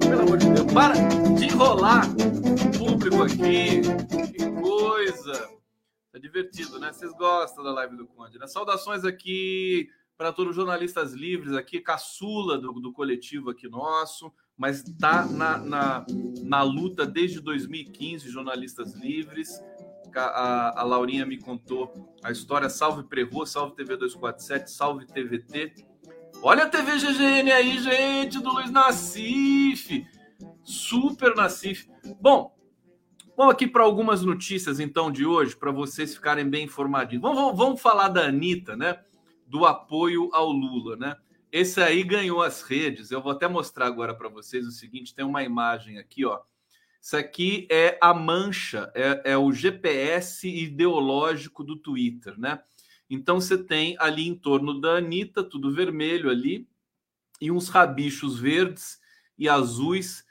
[0.00, 0.94] Pelo amor de Deus, para
[1.36, 3.82] de enrolar o público aqui.
[4.32, 5.50] Que coisa.
[6.14, 6.92] Tá divertido, né?
[6.92, 8.46] Vocês gostam da live do Conde, né?
[8.46, 14.32] Saudações aqui para todos os jornalistas livres aqui, caçula do, do coletivo aqui nosso.
[14.56, 16.06] mas está na, na,
[16.40, 19.60] na luta desde 2015, jornalistas livres.
[20.14, 22.70] A, a, Laurinha me contou a história.
[22.70, 25.74] Salve Prerro, salve TV 247, salve TVT.
[26.40, 30.06] Olha a TV GGN aí, gente, do Luiz Nassif.
[30.62, 31.88] Super Nassif.
[32.20, 32.53] Bom,
[33.36, 37.22] vamos aqui para algumas notícias então de hoje, para vocês ficarem bem informadinhos.
[37.22, 39.02] Vamos, vamos, vamos falar da Anitta, né?
[39.46, 41.16] Do apoio ao Lula, né?
[41.52, 43.10] Esse aí ganhou as redes.
[43.10, 46.40] Eu vou até mostrar agora para vocês o seguinte: tem uma imagem aqui, ó.
[47.00, 52.60] Isso aqui é a mancha, é, é, o GPS ideológico do Twitter, né?
[53.10, 56.66] Então você tem ali em torno da Anitta, tudo vermelho ali,
[57.40, 58.98] e uns rabichos verdes
[59.36, 60.23] e azuis,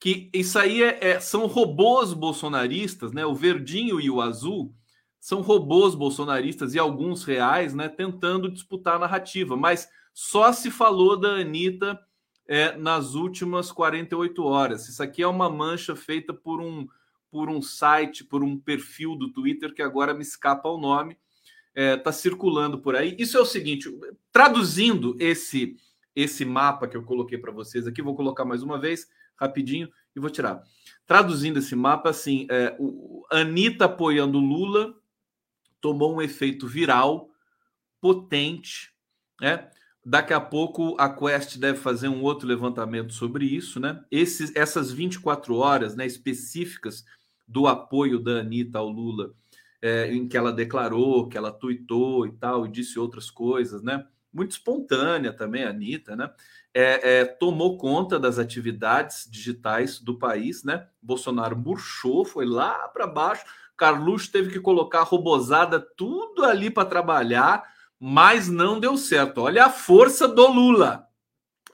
[0.00, 3.26] que isso aí é, é, são robôs bolsonaristas, né?
[3.26, 4.74] O verdinho e o azul
[5.18, 7.88] são robôs bolsonaristas e alguns reais, né?
[7.88, 11.98] Tentando disputar a narrativa, mas só se falou da Anitta
[12.46, 14.88] é, nas últimas 48 horas.
[14.88, 16.86] Isso aqui é uma mancha feita por um,
[17.30, 21.16] por um site, por um perfil do Twitter que agora me escapa o nome.
[21.74, 23.16] Está é, circulando por aí.
[23.18, 23.88] Isso é o seguinte:
[24.32, 25.76] traduzindo esse
[26.16, 29.06] esse mapa que eu coloquei para vocês aqui, vou colocar mais uma vez,
[29.38, 30.62] rapidinho, e vou tirar.
[31.06, 34.94] Traduzindo esse mapa, assim, é, o Anitta apoiando Lula
[35.80, 37.30] tomou um efeito viral
[38.00, 38.92] potente,
[39.40, 39.70] né?
[40.04, 44.02] Daqui a pouco a Quest deve fazer um outro levantamento sobre isso, né?
[44.10, 47.04] Esses, essas 24 horas né, específicas
[47.46, 49.34] do apoio da Anitta ao Lula,
[49.82, 54.06] é, em que ela declarou, que ela tuitou e tal, e disse outras coisas, né?
[54.32, 56.30] Muito espontânea também, a Anitta, né?
[56.74, 60.86] É, é, tomou conta das atividades digitais do país, né?
[61.00, 63.44] Bolsonaro murchou, foi lá para baixo.
[63.76, 67.64] Carluxo teve que colocar a robozada tudo ali para trabalhar
[67.98, 69.38] mas não deu certo.
[69.38, 71.06] Olha a força do Lula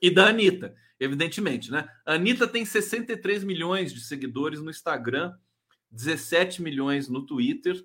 [0.00, 1.88] e da Anitta, evidentemente, né?
[2.06, 5.34] Anitta tem 63 milhões de seguidores no Instagram,
[5.90, 7.84] 17 milhões no Twitter.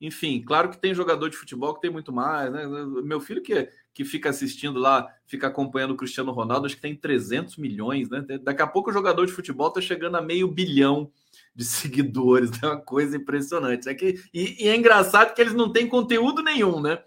[0.00, 2.64] Enfim, claro que tem jogador de futebol que tem muito mais, né?
[3.04, 6.96] Meu filho que, que fica assistindo lá, fica acompanhando o Cristiano Ronaldo, acho que tem
[6.96, 8.24] 300 milhões, né?
[8.42, 11.12] Daqui a pouco o jogador de futebol tá chegando a meio bilhão
[11.54, 13.88] de seguidores, é uma coisa impressionante.
[13.88, 17.02] É que, e, e é engraçado que eles não têm conteúdo nenhum, né?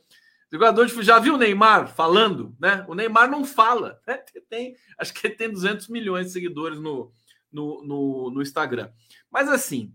[0.54, 2.86] Jogador de já viu o Neymar falando, né?
[2.88, 4.20] O Neymar não fala, né?
[4.48, 7.12] Tem, acho que ele tem 200 milhões de seguidores no,
[7.52, 8.92] no, no, no Instagram.
[9.32, 9.92] Mas assim,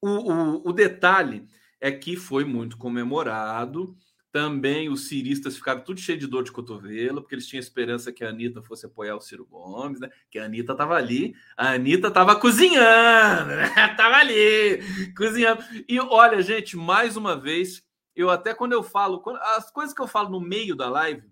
[0.00, 1.46] o, o, o, detalhe
[1.80, 3.96] é que foi muito comemorado.
[4.30, 8.22] Também os ciristas ficaram tudo cheio de dor de cotovelo, porque eles tinham esperança que
[8.22, 10.10] a Anitta fosse apoiar o Ciro Gomes, né?
[10.30, 13.68] Que a Anitta estava ali, a Anitta estava cozinhando, né?
[13.96, 14.80] Tava ali,
[15.16, 15.64] cozinhando.
[15.88, 17.82] E olha, gente, mais uma vez,
[18.14, 19.22] eu até quando eu falo,
[19.56, 21.22] as coisas que eu falo no meio da live,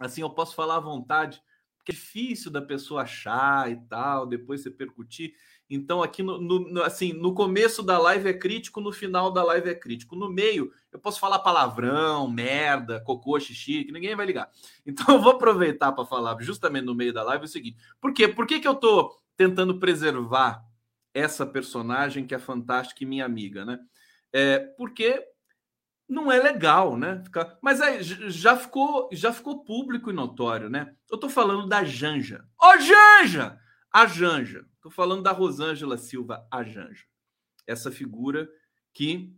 [0.00, 1.42] assim, eu posso falar à vontade,
[1.88, 5.34] porque é difícil da pessoa achar e tal, depois você percutir.
[5.70, 9.68] Então, aqui no, no, assim, no começo da live é crítico, no final da live
[9.68, 10.16] é crítico.
[10.16, 14.50] No meio, eu posso falar palavrão, merda, cocô, xixi, que ninguém vai ligar.
[14.86, 18.26] Então, eu vou aproveitar para falar justamente no meio da live o seguinte: por quê?
[18.26, 20.64] Por que, que eu tô tentando preservar
[21.12, 23.78] essa personagem que é fantástica e minha amiga, né?
[24.32, 25.22] É, porque
[26.08, 27.22] não é legal, né?
[27.60, 30.94] Mas aí já ficou, já ficou público e notório, né?
[31.10, 32.44] Eu tô falando da Janja.
[32.58, 33.60] Ó, oh, Janja!
[33.92, 34.64] A Janja.
[34.80, 37.04] Tô falando da Rosângela Silva, a Janja.
[37.66, 38.48] Essa figura
[38.94, 39.34] que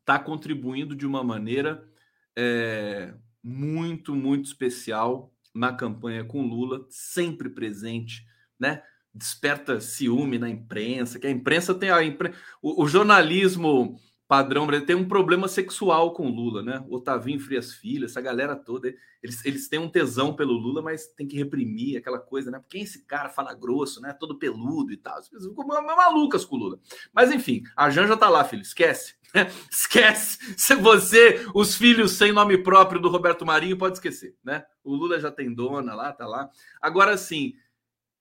[0.00, 1.88] está contribuindo de uma maneira
[2.36, 8.26] é, muito, muito especial na campanha com Lula, sempre presente,
[8.58, 8.82] né?
[9.14, 12.32] Desperta ciúme na imprensa, que a imprensa tem a impre...
[12.62, 14.00] o, o jornalismo
[14.32, 16.82] padrão tem um problema sexual com o Lula, né?
[16.88, 18.88] Otavinho Frias Filhas, essa galera toda,
[19.22, 22.58] eles, eles têm um tesão pelo Lula, mas tem que reprimir aquela coisa, né?
[22.58, 24.16] Porque esse cara fala grosso, né?
[24.18, 25.18] Todo peludo e tal.
[25.30, 26.80] Eles ficam malucas com o Lula.
[27.12, 29.16] Mas enfim, a Janja tá lá, filho, esquece.
[29.70, 30.38] esquece.
[30.56, 34.64] Se você, os filhos sem nome próprio do Roberto Marinho, pode esquecer, né?
[34.82, 36.48] O Lula já tem dona lá, tá lá.
[36.80, 37.52] Agora sim,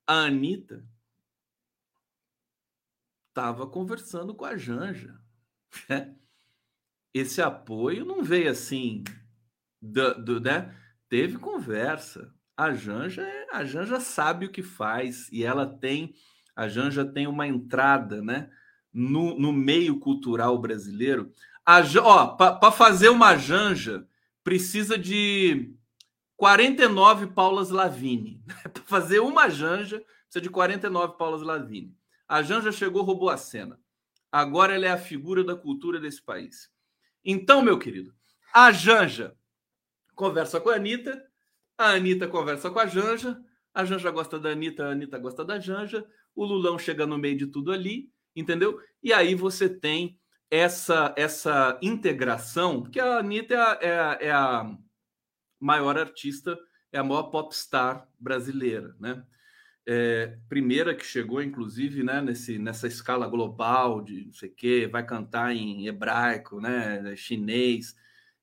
[0.05, 0.85] a Anitta
[3.33, 5.21] tava conversando com a Janja
[7.13, 9.03] Esse apoio não veio assim,
[9.81, 10.75] do, do, né?
[11.09, 12.33] Teve conversa.
[12.55, 16.13] A Janja, é, a Janja sabe o que faz e ela tem,
[16.55, 18.49] a Janja tem uma entrada, né?
[18.93, 21.31] No, no meio cultural brasileiro.
[21.65, 24.05] A, ó, para fazer uma Janja
[24.43, 25.73] precisa de
[26.35, 28.43] 49 Paulas Lavini.
[28.73, 31.95] para fazer uma Janja precisa de 49 Paulas Lavini.
[32.27, 33.79] A Janja chegou, roubou a cena.
[34.31, 36.69] Agora ela é a figura da cultura desse país.
[37.23, 38.13] Então, meu querido,
[38.53, 39.35] a Janja
[40.15, 41.23] conversa com a Anitta,
[41.77, 43.39] a Anitta conversa com a Janja,
[43.73, 47.37] A Janja gosta da Anitta, a Anitta gosta da Janja, o Lulão chega no meio
[47.37, 48.79] de tudo ali, entendeu?
[49.01, 54.31] E aí você tem essa essa integração, porque a Anitta é a, é a, é
[54.31, 54.77] a
[55.59, 56.57] maior artista,
[56.91, 59.25] é a maior popstar brasileira, né?
[59.93, 64.89] É, primeira que chegou, inclusive, né, nesse, nessa escala global de não sei o quê,
[64.89, 67.93] vai cantar em hebraico, né, chinês,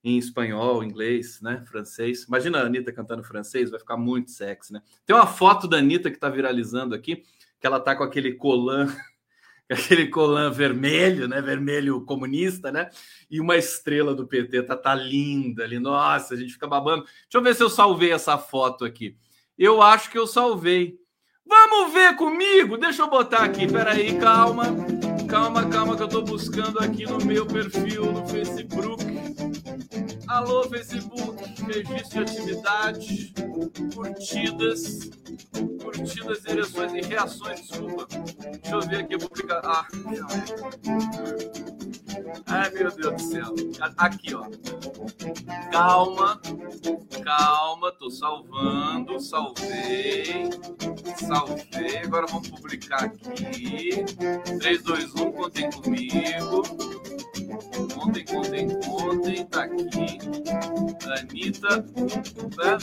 [0.05, 2.25] em espanhol, inglês, né, francês.
[2.25, 4.83] Imagina a Anitta cantando francês, vai ficar muito sexy, né?
[5.07, 7.23] Tem uma foto da Anitta que está viralizando aqui,
[7.59, 8.87] que ela tá com aquele colã
[9.71, 11.41] aquele colã vermelho, né?
[11.41, 12.91] Vermelho comunista, né?
[13.31, 15.79] E uma estrela do PT, tá, tá linda ali.
[15.79, 17.05] Nossa, a gente fica babando.
[17.05, 19.17] Deixa eu ver se eu salvei essa foto aqui.
[19.57, 21.08] Eu acho que eu salvei.
[21.49, 22.77] Vamos ver comigo?
[22.77, 23.67] Deixa eu botar aqui.
[23.67, 24.65] Peraí, calma.
[25.29, 29.05] Calma, calma, que eu tô buscando aqui no meu perfil no Facebook.
[30.27, 33.35] Alô, Facebook, registro de atividade,
[33.95, 35.11] curtidas,
[35.83, 38.07] curtidas, direções e reações, desculpa.
[38.63, 39.61] Deixa eu ver aqui, eu vou clicar.
[39.65, 39.87] Ah,
[42.47, 43.55] Ai, meu Deus do céu.
[43.97, 44.49] Aqui, ó.
[45.71, 46.41] Calma,
[47.25, 50.51] calma, tô salvando, salvei,
[51.27, 51.99] salvei.
[52.05, 54.05] Agora vamos publicar aqui.
[54.59, 56.62] 3, 2, 1, contem comigo.
[57.95, 59.47] Contem, contem, contem.
[59.47, 60.19] Tá aqui.
[61.21, 61.79] Anitta,
[62.57, 62.79] né?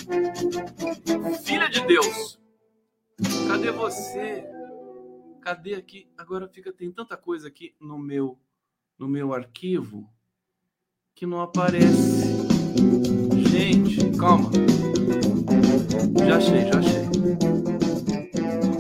[1.44, 2.40] Filha de Deus.
[3.48, 4.44] Cadê você?
[5.42, 6.10] Cadê aqui?
[6.18, 8.40] Agora fica, tem tanta coisa aqui no meu
[8.98, 10.10] no meu arquivo
[11.14, 12.26] que não aparece.
[13.50, 14.50] Gente, calma.
[16.26, 17.06] Já achei, já achei.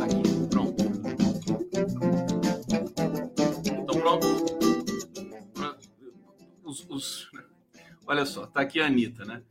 [0.03, 0.83] Aqui, pronto.
[3.83, 4.27] Então pronto.
[6.63, 7.31] Os, os...
[8.07, 9.41] Olha só, tá aqui a Anitta, né?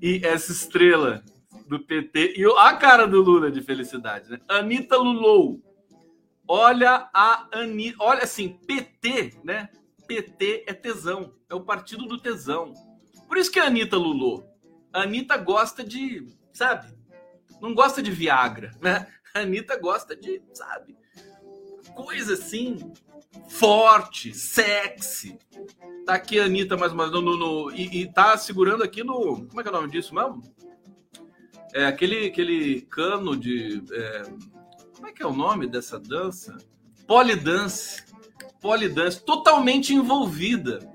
[0.00, 1.24] E essa estrela
[1.66, 4.38] do PT e a cara do Lula de felicidade, né?
[4.48, 5.62] Anitta Lulou
[6.46, 7.96] Olha a Anitta.
[8.00, 9.68] Olha assim, PT, né?
[10.06, 11.34] PT é tesão.
[11.48, 12.74] É o partido do tesão.
[13.26, 14.44] Por isso que a Anitta lulou.
[14.92, 16.94] A Anitta gosta de, sabe?
[17.60, 19.06] Não gosta de Viagra, né?
[19.34, 20.96] A Anitta gosta de, sabe?
[21.94, 22.92] Coisa assim,
[23.48, 25.38] forte, sexy.
[26.04, 29.46] Tá aqui a Anitta mais uma vez no, no, e, e tá segurando aqui no.
[29.46, 30.42] Como é que é o nome disso mesmo?
[31.72, 33.82] É aquele, aquele cano de.
[33.90, 34.22] É
[35.14, 36.56] que é o nome dessa dança?
[37.06, 38.02] Polidance.
[38.60, 40.92] Polidance, totalmente envolvida.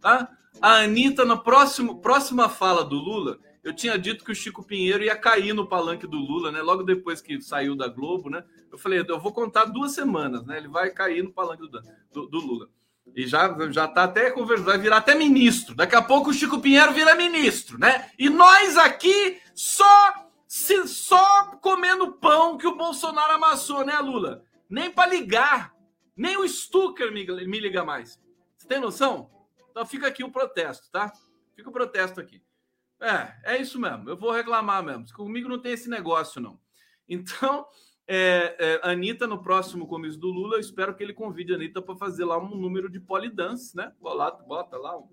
[0.00, 0.28] Tá?
[0.60, 5.02] A Anitta, na próximo, próxima fala do Lula, eu tinha dito que o Chico Pinheiro
[5.02, 6.60] ia cair no palanque do Lula, né?
[6.60, 8.44] Logo depois que saiu da Globo, né?
[8.70, 10.58] Eu falei, eu vou contar duas semanas, né?
[10.58, 12.68] Ele vai cair no palanque do, do, do Lula.
[13.14, 15.74] E já, já tá até conversando, vai virar até ministro.
[15.74, 18.10] Daqui a pouco o Chico Pinheiro vira ministro, né?
[18.18, 20.28] E nós aqui só
[20.64, 24.42] se só comendo pão que o Bolsonaro amassou, né, Lula?
[24.68, 25.74] Nem para ligar,
[26.16, 28.18] nem o Stucker me, me liga mais.
[28.56, 29.30] Você tem noção?
[29.70, 31.12] Então fica aqui o protesto, tá?
[31.54, 32.42] Fica o protesto aqui.
[32.98, 34.08] É, é isso mesmo.
[34.08, 35.04] Eu vou reclamar mesmo.
[35.12, 36.58] Comigo não tem esse negócio, não.
[37.06, 37.66] Então,
[38.08, 41.82] é, é, Anitta, no próximo comício do Lula, eu espero que ele convide a Anitta
[41.82, 43.92] para fazer lá um número de polidance, né?
[44.00, 45.08] Bota, bota lá um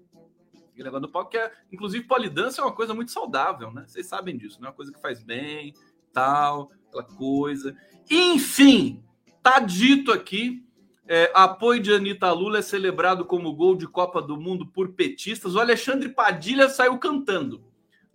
[0.88, 3.86] aquele do palco, que é, inclusive, polidança é uma coisa muito saudável, né?
[3.88, 4.68] Vocês sabem disso, né?
[4.68, 5.74] Uma coisa que faz bem,
[6.12, 7.76] tal, aquela coisa.
[8.10, 9.04] Enfim,
[9.42, 10.66] tá dito aqui.
[11.08, 15.56] É, apoio de Anitta Lula é celebrado como gol de Copa do Mundo por petistas.
[15.56, 17.64] O Alexandre Padilha saiu cantando.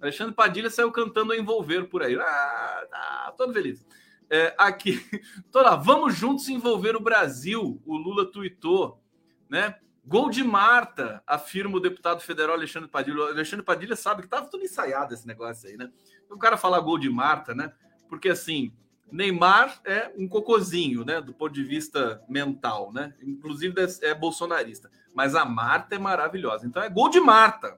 [0.00, 2.16] Alexandre Padilha saiu cantando a envolver por aí.
[2.18, 3.84] Ah, tá todo feliz.
[4.30, 5.00] É, aqui,
[5.52, 7.80] toda, vamos juntos envolver o Brasil.
[7.84, 9.00] O Lula tuitou,
[9.48, 9.76] né?
[10.06, 13.18] Gol de Marta, afirma o deputado federal Alexandre Padilha.
[13.18, 15.90] O Alexandre Padilha sabe que estava tudo ensaiado esse negócio aí, né?
[16.30, 17.72] O cara falar gol de Marta, né?
[18.08, 18.72] Porque assim,
[19.10, 21.20] Neymar é um cocozinho, né?
[21.20, 23.14] Do ponto de vista mental, né?
[23.20, 24.88] Inclusive é bolsonarista.
[25.12, 26.66] Mas a Marta é maravilhosa.
[26.68, 27.76] Então é gol de Marta.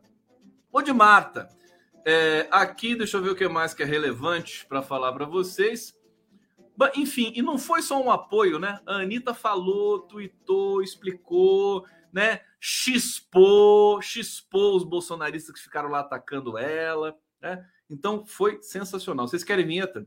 [0.70, 1.48] Gol de Marta.
[2.04, 5.96] É, aqui, deixa eu ver o que mais que é relevante para falar para vocês.
[6.94, 8.80] Enfim, e não foi só um apoio, né?
[8.86, 12.40] A Anitta falou, tweetou, explicou né?
[12.60, 17.66] Xispou, xispou os bolsonaristas que ficaram lá atacando ela, né?
[17.88, 19.26] Então foi sensacional.
[19.26, 20.06] Vocês querem vinheta?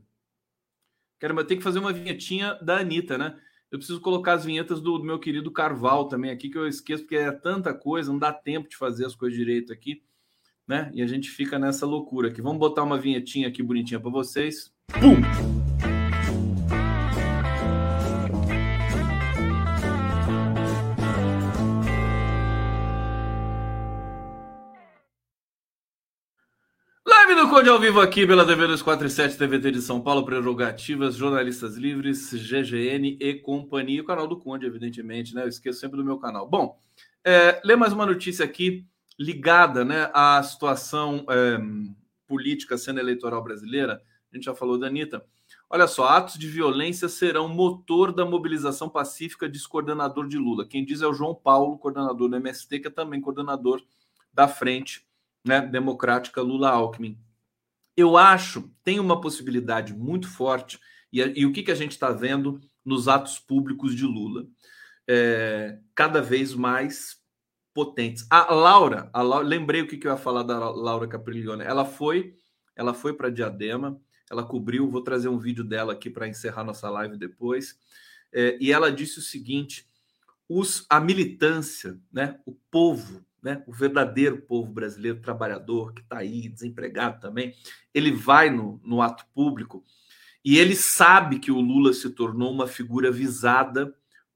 [1.18, 3.38] Quero, eu tenho que fazer uma vinhetinha da Anitta, né?
[3.70, 7.04] Eu preciso colocar as vinhetas do, do meu querido Carval também aqui, que eu esqueço,
[7.04, 10.02] porque é tanta coisa, não dá tempo de fazer as coisas direito aqui,
[10.66, 10.90] né?
[10.92, 12.42] E a gente fica nessa loucura aqui.
[12.42, 14.72] Vamos botar uma vinhetinha aqui bonitinha para vocês.
[14.88, 15.61] Pum!
[27.52, 33.18] Conde ao vivo aqui pela TV 247, TVT de São Paulo, Prerrogativas, Jornalistas Livres, GGN
[33.20, 34.00] e companhia.
[34.00, 35.42] O canal do Conde, evidentemente, né?
[35.42, 36.48] Eu esqueço sempre do meu canal.
[36.48, 36.80] Bom,
[37.22, 38.86] é, lê mais uma notícia aqui
[39.18, 41.58] ligada né, à situação é,
[42.26, 44.00] política, cena eleitoral brasileira.
[44.32, 45.22] A gente já falou da Anitta.
[45.68, 50.66] Olha só, atos de violência serão motor da mobilização pacífica, diz coordenador de Lula.
[50.66, 53.82] Quem diz é o João Paulo, coordenador do MST, que é também coordenador
[54.32, 55.04] da frente
[55.46, 57.18] né, democrática Lula-Alckmin.
[57.96, 60.78] Eu acho tem uma possibilidade muito forte,
[61.12, 64.46] e, e o que, que a gente está vendo nos atos públicos de Lula?
[65.08, 67.20] É, cada vez mais
[67.74, 68.26] potentes.
[68.30, 71.64] A Laura, a Laura, lembrei o que, que eu ia falar da Laura Capriglione.
[71.64, 72.34] Ela foi,
[72.76, 76.88] ela foi para Diadema, ela cobriu, vou trazer um vídeo dela aqui para encerrar nossa
[76.88, 77.78] live depois.
[78.32, 79.86] É, e ela disse o seguinte:
[80.48, 86.48] os, a militância, né, o povo né, o verdadeiro povo brasileiro trabalhador que está aí
[86.48, 87.54] desempregado também,
[87.92, 89.84] ele vai no, no ato público
[90.44, 93.94] e ele sabe que o Lula se tornou uma figura visada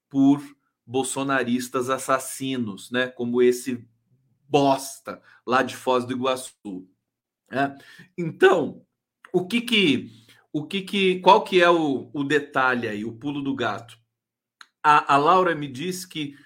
[0.09, 0.42] por
[0.84, 3.86] bolsonaristas assassinos, né, como esse
[4.48, 6.88] bosta lá de Foz do Iguaçu.
[7.50, 7.76] Né?
[8.16, 8.84] Então,
[9.32, 10.11] o que que,
[10.52, 13.98] o que que, qual que é o, o detalhe aí, o pulo do gato?
[14.82, 16.36] A, a Laura me disse que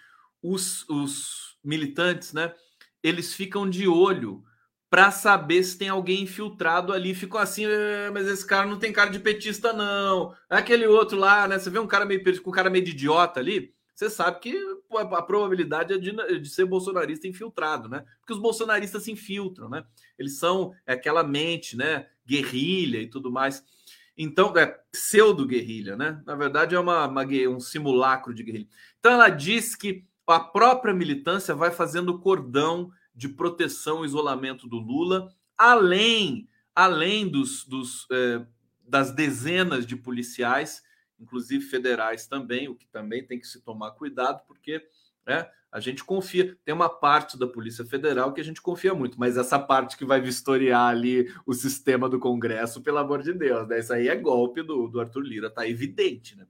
[0.42, 2.54] os, os militantes, né?
[3.02, 4.44] Eles ficam de olho
[4.90, 7.14] para saber se tem alguém infiltrado ali.
[7.14, 10.34] Ficam assim, é, mas esse cara não tem cara de petista, não.
[10.48, 11.58] Aquele outro lá, né?
[11.58, 14.58] Você vê um cara meio com um cara meio de idiota ali, você sabe que
[14.96, 18.02] a probabilidade é de, de, ser bolsonarista infiltrado, né?
[18.18, 19.84] Porque os bolsonaristas se infiltram, né?
[20.18, 22.06] Eles são é aquela mente, né?
[22.26, 23.62] Guerrilha e tudo mais.
[24.16, 26.22] Então, é pseudo-guerrilha, né?
[26.24, 28.68] Na verdade, é uma, uma, um simulacro de guerrilha.
[28.98, 34.78] Então, ela diz que a própria militância vai fazendo cordão de proteção e isolamento do
[34.78, 38.44] Lula, além, além dos, dos é,
[38.90, 40.82] das dezenas de policiais,
[41.18, 44.82] inclusive federais também, o que também tem que se tomar cuidado, porque
[45.26, 46.58] né, a gente confia.
[46.64, 50.04] Tem uma parte da Polícia Federal que a gente confia muito, mas essa parte que
[50.04, 53.78] vai vistoriar ali o sistema do Congresso, pelo amor de Deus, né?
[53.78, 56.46] Isso aí é golpe do, do Arthur Lira, tá evidente, né?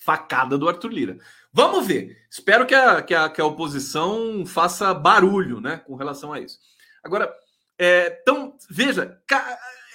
[0.00, 1.18] Facada do Arthur Lira.
[1.52, 2.26] Vamos ver.
[2.30, 6.58] Espero que a, que a, que a oposição faça barulho né, com relação a isso.
[7.04, 7.32] Agora,
[7.78, 9.20] é, então, veja,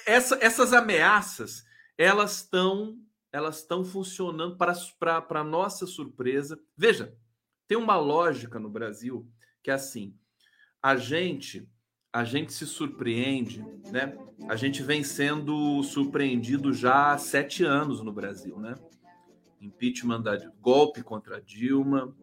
[0.05, 1.63] essa, essas ameaças,
[1.97, 2.97] elas estão
[3.31, 6.57] elas estão funcionando para nossa surpresa.
[6.77, 7.13] Veja,
[7.67, 9.29] tem uma lógica no Brasil
[9.61, 10.15] que é assim:
[10.81, 11.69] a gente
[12.13, 14.17] a gente se surpreende, né?
[14.47, 18.73] A gente vem sendo surpreendido já há sete anos no Brasil, né?
[19.65, 22.15] Impeachment da golpe contra Dilma,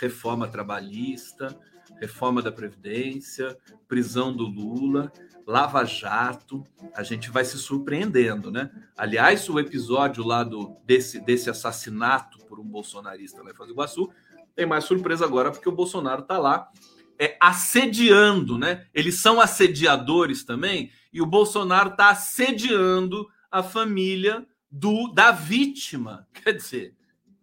[0.00, 1.58] reforma trabalhista,
[2.00, 3.56] reforma da Previdência,
[3.86, 5.12] prisão do Lula,
[5.46, 6.62] Lava Jato,
[6.94, 8.70] a gente vai se surpreendendo, né?
[8.96, 13.72] Aliás, o episódio lá do, desse, desse assassinato por um bolsonarista lá em Foz do
[13.72, 14.10] Iguaçu
[14.54, 16.68] tem mais surpresa agora, porque o Bolsonaro está lá
[17.18, 18.86] é, assediando, né?
[18.92, 26.28] Eles são assediadores também, e o Bolsonaro está assediando a família do da vítima.
[26.34, 26.94] Quer dizer,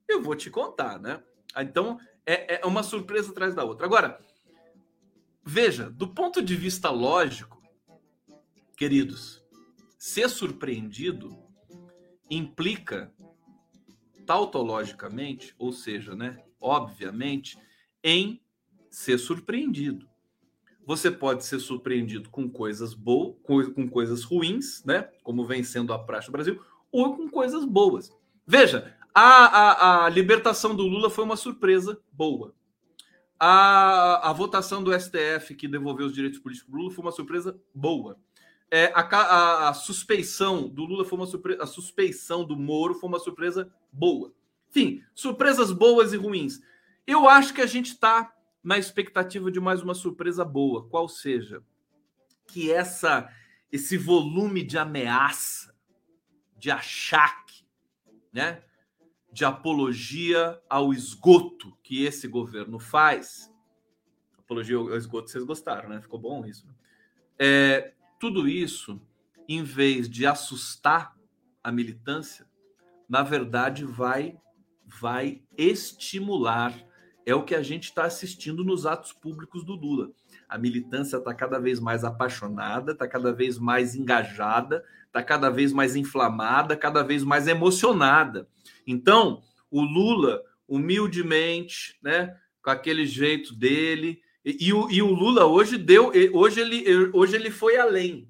[0.08, 1.24] eu vou te contar, né?
[1.58, 3.86] Então é, é uma surpresa atrás da outra.
[3.86, 4.20] Agora,
[5.44, 7.62] veja, do ponto de vista lógico,
[8.76, 9.44] queridos,
[9.98, 11.38] ser surpreendido
[12.30, 13.14] implica
[14.26, 17.58] tautologicamente, ou seja, né, obviamente,
[18.04, 18.42] em
[18.90, 20.10] ser surpreendido.
[20.86, 23.36] Você pode ser surpreendido com coisas boas,
[23.74, 26.62] com coisas ruins, né, como vem sendo a praxe do Brasil,
[26.96, 28.12] ou com coisas boas.
[28.48, 32.54] Veja, a, a, a libertação do Lula foi uma surpresa boa.
[33.38, 37.60] A, a votação do STF que devolveu os direitos políticos do Lula foi uma surpresa
[37.74, 38.18] boa.
[38.72, 43.10] É, a, a, a, suspeição do Lula foi uma surpresa, a suspeição do Moro foi
[43.10, 44.34] uma surpresa boa.
[44.70, 46.62] Enfim, surpresas boas e ruins.
[47.06, 48.34] Eu acho que a gente está
[48.64, 51.62] na expectativa de mais uma surpresa boa, qual seja
[52.48, 53.30] que essa
[53.72, 55.75] esse volume de ameaça
[56.66, 57.63] de achaque,
[58.34, 58.63] né?
[59.32, 63.53] de apologia ao esgoto que esse governo faz.
[64.36, 66.01] Apologia ao esgoto, vocês gostaram, né?
[66.01, 66.66] Ficou bom isso.
[66.66, 66.74] Né?
[67.38, 68.99] É, tudo isso,
[69.47, 71.16] em vez de assustar
[71.63, 72.49] a militância,
[73.07, 74.36] na verdade vai
[74.84, 76.74] vai estimular.
[77.28, 80.11] É o que a gente está assistindo nos atos públicos do Lula.
[80.48, 85.74] A militância está cada vez mais apaixonada, está cada vez mais engajada, está cada vez
[85.74, 88.48] mais inflamada, cada vez mais emocionada.
[88.86, 89.41] Então,
[89.72, 95.78] o Lula, humildemente, né, com aquele jeito dele, e, e, o, e o Lula hoje
[95.78, 98.30] deu, hoje ele, hoje ele foi além.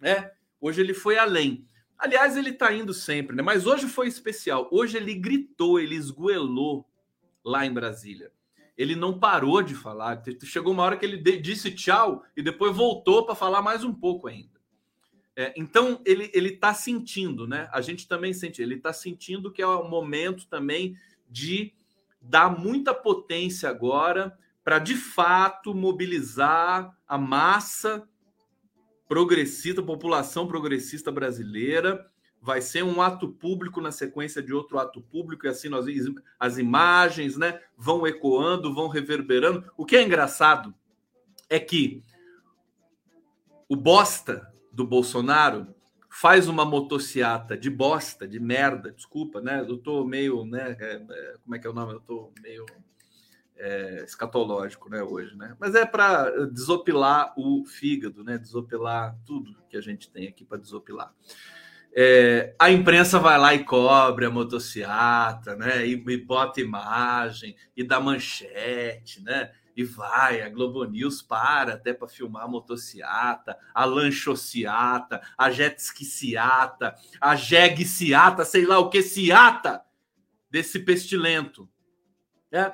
[0.00, 0.30] né?
[0.60, 1.66] Hoje ele foi além.
[1.96, 3.42] Aliás, ele está indo sempre, né?
[3.42, 4.68] Mas hoje foi especial.
[4.70, 6.86] Hoje ele gritou, ele esgoelou
[7.44, 8.30] lá em Brasília.
[8.78, 10.22] Ele não parou de falar.
[10.44, 14.28] Chegou uma hora que ele disse tchau e depois voltou para falar mais um pouco
[14.28, 14.56] ainda.
[15.34, 17.68] É, então ele ele está sentindo, né?
[17.72, 18.62] A gente também sente.
[18.62, 20.96] Ele está sentindo que é o momento também
[21.28, 21.74] de
[22.20, 28.08] dar muita potência agora para de fato mobilizar a massa
[29.08, 32.08] progressista, população progressista brasileira.
[32.40, 35.86] Vai ser um ato público na sequência de outro ato público, e assim nós,
[36.38, 39.70] as imagens né, vão ecoando, vão reverberando.
[39.76, 40.74] O que é engraçado
[41.48, 42.02] é que
[43.68, 45.74] o bosta do Bolsonaro
[46.08, 49.60] faz uma motociata de bosta, de merda, desculpa, né?
[49.60, 50.76] Eu tô meio, né?
[50.80, 51.92] É, é, como é que é o nome?
[51.92, 52.64] Eu tô meio
[53.56, 55.56] é, escatológico, né, hoje, né?
[55.58, 58.38] Mas é para desopilar o fígado, né?
[58.38, 61.12] Desopilar tudo que a gente tem aqui para desopilar.
[61.94, 65.86] É, a imprensa vai lá e cobre a motociata, né?
[65.86, 69.50] E, e, bota imagem e dá manchete, né?
[69.76, 76.94] E vai, a Globo News para até para filmar a motociata, a lanchociata, a jetskiciata,
[77.20, 79.82] a jegue-ciata, sei lá o que ciata
[80.50, 81.68] desse pestilento.
[82.50, 82.72] É.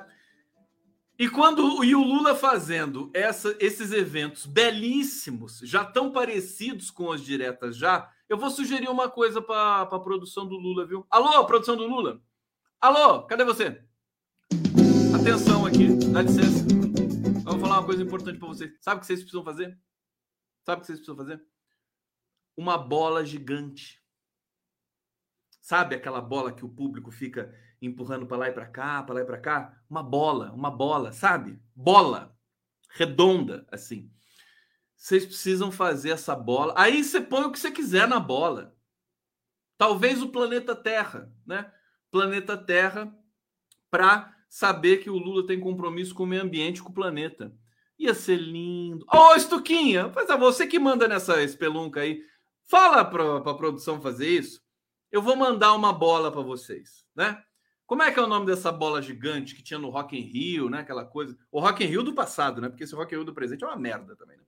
[1.17, 7.21] E quando e o Lula fazendo essa, esses eventos belíssimos, já tão parecidos com as
[7.21, 11.05] diretas já, eu vou sugerir uma coisa para a produção do Lula, viu?
[11.09, 12.21] Alô, produção do Lula?
[12.81, 13.83] Alô, cadê você?
[15.13, 16.65] Atenção aqui, dá licença.
[17.43, 18.75] Vamos falar uma coisa importante para vocês.
[18.81, 19.79] Sabe o que vocês precisam fazer?
[20.65, 21.45] Sabe o que vocês precisam fazer?
[22.57, 24.01] Uma bola gigante.
[25.61, 29.21] Sabe aquela bola que o público fica empurrando para lá e para cá, para lá
[29.21, 29.83] e para cá?
[29.89, 31.61] Uma bola, uma bola, sabe?
[31.75, 32.35] Bola
[32.89, 34.11] redonda assim.
[35.05, 36.73] Vocês precisam fazer essa bola.
[36.75, 38.75] Aí você põe o que você quiser na bola.
[39.77, 41.71] Talvez o planeta Terra, né?
[42.09, 43.15] Planeta Terra
[43.91, 47.55] para saber que o Lula tem compromisso com o meio ambiente, com o planeta.
[47.99, 49.05] Ia ser lindo.
[49.13, 52.23] Ô, oh, Estuquinha, faz a você que manda nessa espelunca aí.
[52.65, 54.65] Fala para a produção fazer isso
[55.11, 57.41] eu vou mandar uma bola para vocês, né?
[57.85, 60.69] Como é que é o nome dessa bola gigante que tinha no Rock in Rio,
[60.69, 60.79] né?
[60.79, 61.37] Aquela coisa.
[61.51, 62.67] O Rock in Rio do passado, né?
[62.67, 64.43] Porque esse Rock in Rio do presente é uma merda também, né?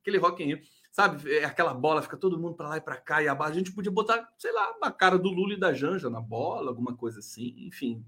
[0.00, 1.30] Aquele Rock in Rio, sabe?
[1.36, 3.72] É aquela bola, fica todo mundo para lá e para cá e a A gente
[3.72, 7.18] podia botar, sei lá, uma cara do Lula e da Janja na bola, alguma coisa
[7.18, 8.04] assim, enfim.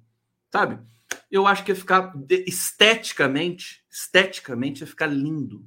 [0.50, 0.78] Sabe?
[1.30, 5.66] Eu acho que ia ficar esteticamente, esteticamente ia ficar lindo,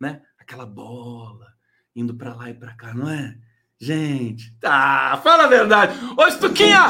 [0.00, 0.22] né?
[0.38, 1.54] Aquela bola
[1.94, 3.38] indo para lá e para cá, não é?
[3.78, 5.94] Gente, tá, fala a verdade.
[6.16, 6.88] Ô, Stuquinha!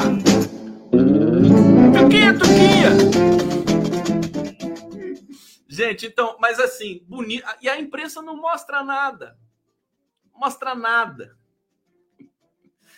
[1.93, 3.74] Tuquinha, Tuquinha!
[5.75, 7.45] Gente, então, mas assim, bonito.
[7.61, 9.37] E a imprensa não mostra nada.
[10.33, 11.37] Mostra nada.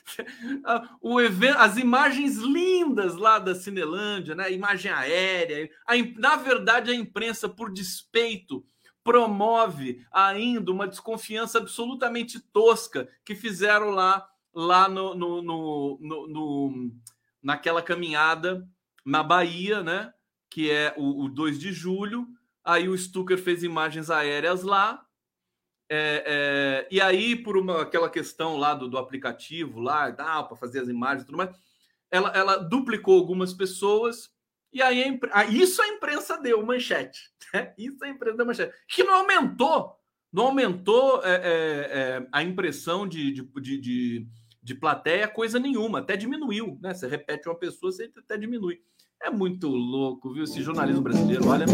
[1.02, 4.50] O evento, as imagens lindas lá da Cinelândia, né?
[4.52, 5.70] Imagem aérea.
[5.86, 8.66] A, na verdade, a imprensa, por despeito
[9.04, 16.92] promove ainda uma desconfiança absolutamente tosca que fizeram lá, lá no, no, no, no
[17.44, 18.66] naquela caminhada
[19.06, 20.14] na Bahia, né?
[20.50, 22.28] Que é o, o 2 de julho.
[22.68, 25.02] Aí o Stucker fez imagens aéreas lá.
[25.90, 30.82] É, é, e aí, por uma, aquela questão lá do, do aplicativo lá, para fazer
[30.82, 31.50] as imagens e tudo mais,
[32.12, 34.30] ela, ela duplicou algumas pessoas
[34.74, 37.32] e aí a, isso a imprensa deu manchete.
[37.54, 37.74] Né?
[37.78, 38.76] Isso a imprensa deu manchete.
[38.90, 39.96] Que não aumentou,
[40.34, 44.28] não aumentou é, é, é, a impressão de, de, de,
[44.62, 46.78] de, plateia coisa nenhuma, até diminuiu.
[46.82, 46.94] Né?
[46.94, 48.82] Você repete uma pessoa, você até diminui.
[49.24, 50.44] É muito louco, viu?
[50.44, 51.66] Esse jornalismo brasileiro, olha.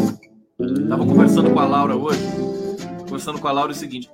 [0.88, 2.20] Tava conversando com a Laura hoje.
[3.00, 4.10] Conversando com a Laura é o seguinte.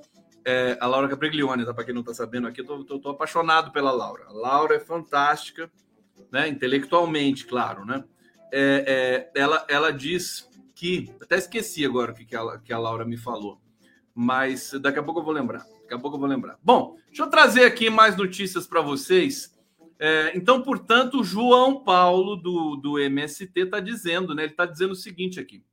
[0.46, 1.74] É, a Laura Capriglione, tá?
[1.74, 4.26] Para quem não tá sabendo aqui, eu tô, tô, tô apaixonado pela Laura.
[4.28, 5.70] A Laura é fantástica,
[6.32, 6.48] né?
[6.48, 8.04] Intelectualmente, claro, né?
[8.52, 11.12] é, é, ela, ela diz que.
[11.22, 13.62] Até esqueci agora o que, que, a, que a Laura me falou,
[14.14, 15.66] mas daqui a pouco eu vou lembrar.
[15.82, 16.58] Daqui a pouco eu vou lembrar.
[16.64, 19.58] Bom, deixa eu trazer aqui mais notícias para vocês.
[20.00, 24.44] É, então, portanto, João Paulo do, do MST está dizendo, né?
[24.44, 25.64] Ele está dizendo o seguinte aqui: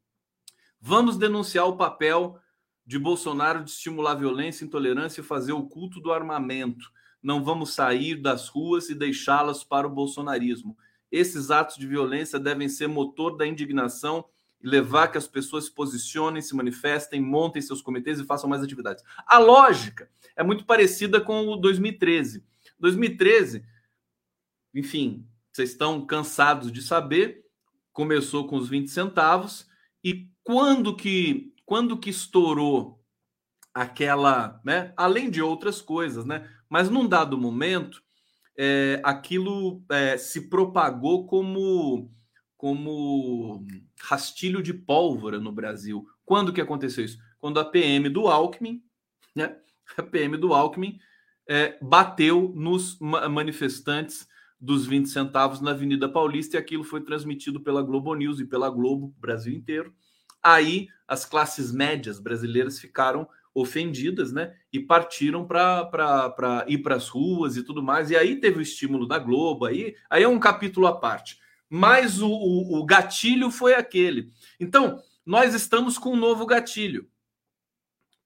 [0.81, 2.39] vamos denunciar o papel
[2.87, 6.91] de Bolsonaro de estimular violência, intolerância e fazer o culto do armamento.
[7.21, 10.77] Não vamos sair das ruas e deixá-las para o bolsonarismo.
[11.11, 14.25] Esses atos de violência devem ser motor da indignação
[14.63, 18.63] e levar que as pessoas se posicionem, se manifestem, montem seus comitês e façam mais
[18.63, 19.03] atividades.
[19.27, 22.45] A lógica é muito parecida com o 2013.
[22.79, 23.65] 2013,
[24.75, 27.45] enfim, vocês estão cansados de saber,
[27.93, 29.67] começou com os 20 centavos
[30.07, 33.03] e quando que quando que estourou
[33.75, 34.93] aquela, né?
[34.97, 36.49] Além de outras coisas, né?
[36.69, 38.01] Mas num dado momento,
[38.57, 42.09] é, aquilo é, se propagou como
[42.57, 43.67] como
[44.01, 46.07] rastilho de pólvora no Brasil.
[46.25, 47.19] Quando que aconteceu isso?
[47.41, 48.81] Quando a PM do Alckmin,
[49.35, 49.57] né?
[49.97, 51.01] A PM do Alckmin
[51.49, 54.29] é, bateu nos manifestantes
[54.61, 58.71] dos 20 centavos na Avenida Paulista e aquilo foi transmitido pela Globo News e pela
[58.71, 59.95] Globo Brasil inteiro.
[60.43, 64.55] Aí as classes médias brasileiras ficaram ofendidas, né?
[64.71, 68.11] E partiram para ir para as ruas e tudo mais.
[68.11, 71.39] E aí teve o estímulo da Globo, aí, aí é um capítulo à parte.
[71.69, 74.31] Mas o, o, o gatilho foi aquele.
[74.61, 77.09] Então, nós estamos com um novo gatilho.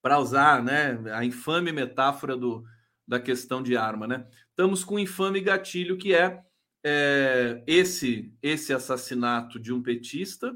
[0.01, 2.63] Para usar né, a infame metáfora do,
[3.07, 4.27] da questão de arma, né?
[4.61, 6.39] Estamos com um infame gatilho que é,
[6.85, 10.53] é esse, esse assassinato de um petista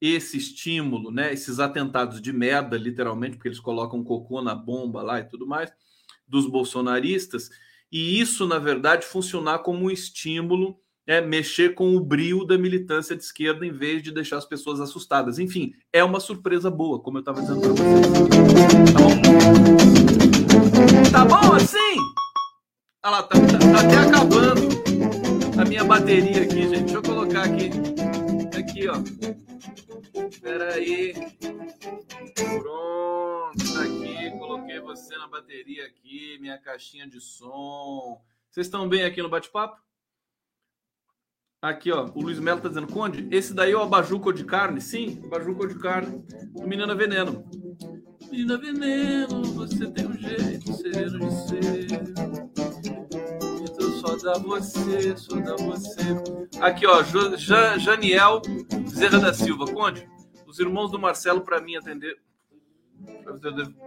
[0.00, 5.18] esse estímulo, né, esses atentados de merda, literalmente, porque eles colocam cocô na bomba lá
[5.18, 5.72] e tudo mais,
[6.28, 7.50] dos bolsonaristas,
[7.90, 13.16] e isso, na verdade, funcionar como um estímulo, é, mexer com o brilho da militância
[13.16, 15.40] de esquerda em vez de deixar as pessoas assustadas.
[15.40, 18.06] Enfim, é uma surpresa boa, como eu estava dizendo para vocês.
[21.10, 21.40] Tá bom?
[21.40, 22.29] Tá bom assim?
[23.02, 24.60] Olha lá, tá, tá, tá até acabando
[25.58, 26.80] a minha bateria aqui, gente.
[26.82, 27.70] Deixa eu colocar aqui.
[28.58, 30.26] Aqui, ó.
[30.28, 31.14] Espera aí.
[32.34, 34.38] Pronto, tá aqui.
[34.38, 38.20] Coloquei você na bateria aqui, minha caixinha de som.
[38.50, 39.80] Vocês estão bem aqui no bate-papo?
[41.62, 44.80] Aqui, ó, o Luiz Melo tá dizendo, Conde, esse daí é o abajuco de carne?
[44.80, 46.22] Sim, abajuco de carne
[46.52, 47.46] do Menina Veneno.
[48.30, 52.49] Menina Veneno, você tem um jeito sereno de ser.
[54.22, 56.60] Dá você, dá você.
[56.60, 57.02] Aqui, ó,
[57.78, 58.42] Janiel
[58.88, 60.06] Zerra da Silva, Conde,
[60.46, 62.20] os irmãos do Marcelo, para mim atender,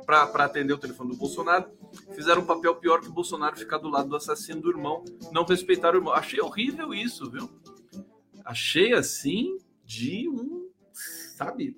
[0.05, 1.69] para atender o telefone do Bolsonaro,
[2.15, 5.45] fizeram um papel pior que o Bolsonaro ficar do lado do assassino do irmão, não
[5.45, 6.13] respeitar o irmão.
[6.13, 7.49] Achei horrível isso, viu?
[8.43, 10.69] Achei assim de um,
[11.35, 11.77] sabe?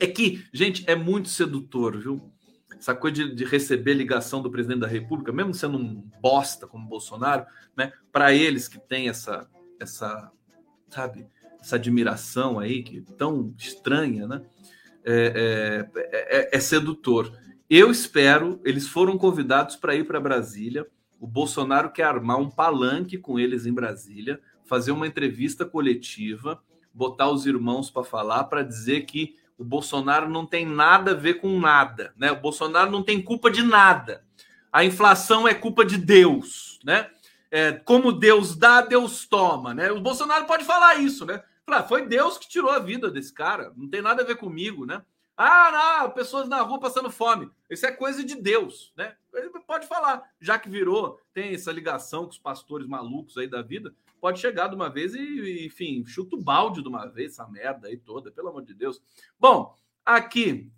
[0.00, 2.32] É que, gente, é muito sedutor, viu?
[2.82, 6.88] Essa coisa de, de receber ligação do presidente da República, mesmo sendo um bosta como
[6.88, 7.92] Bolsonaro, né?
[8.10, 10.32] Para eles que têm essa, essa,
[10.90, 11.24] sabe?
[11.60, 14.42] essa admiração aí, que tão estranha, né?
[15.04, 17.32] É, é, é, é sedutor.
[17.70, 20.84] Eu espero, eles foram convidados para ir para Brasília.
[21.20, 26.60] O Bolsonaro quer armar um palanque com eles em Brasília, fazer uma entrevista coletiva,
[26.92, 31.34] botar os irmãos para falar, para dizer que o Bolsonaro não tem nada a ver
[31.34, 32.32] com nada, né?
[32.32, 34.24] O Bolsonaro não tem culpa de nada.
[34.72, 37.08] A inflação é culpa de Deus, né?
[37.48, 39.92] É, como Deus dá, Deus toma, né?
[39.92, 41.44] O Bolsonaro pode falar isso, né?
[41.64, 43.72] Falei, ah, foi Deus que tirou a vida desse cara.
[43.76, 45.00] Não tem nada a ver comigo, né?
[45.36, 47.48] Ah, não, pessoas na rua passando fome.
[47.70, 49.14] Isso é coisa de Deus, né?
[49.32, 53.62] Ele pode falar, já que virou, tem essa ligação com os pastores malucos aí da
[53.62, 57.48] vida, pode chegar de uma vez e, enfim, chuta o balde de uma vez, essa
[57.48, 59.02] merda aí toda, pelo amor de Deus.
[59.36, 59.74] Bom,
[60.06, 60.70] aqui,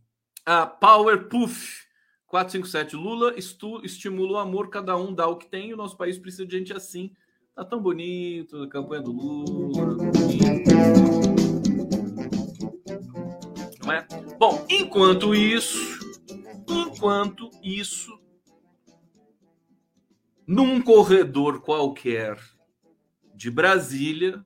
[0.47, 1.85] a Power Puff
[2.27, 6.19] 457 Lula estu, estimula o amor, cada um dá o que tem, o nosso país
[6.19, 7.15] precisa de gente assim
[7.55, 9.97] Tá tão bonito, a campanha do Lula.
[13.85, 14.07] Não é?
[14.41, 15.79] Bom, enquanto isso,
[16.69, 18.19] enquanto isso,
[20.45, 22.37] num corredor qualquer
[23.45, 24.43] de Brasília,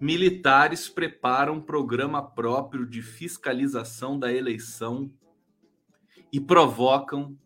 [0.00, 5.12] militares preparam programa próprio de fiscalização da eleição
[6.32, 7.36] e provocam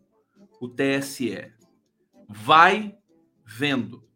[0.61, 1.51] o TSE.
[2.29, 2.95] Vai
[3.43, 4.07] vendo.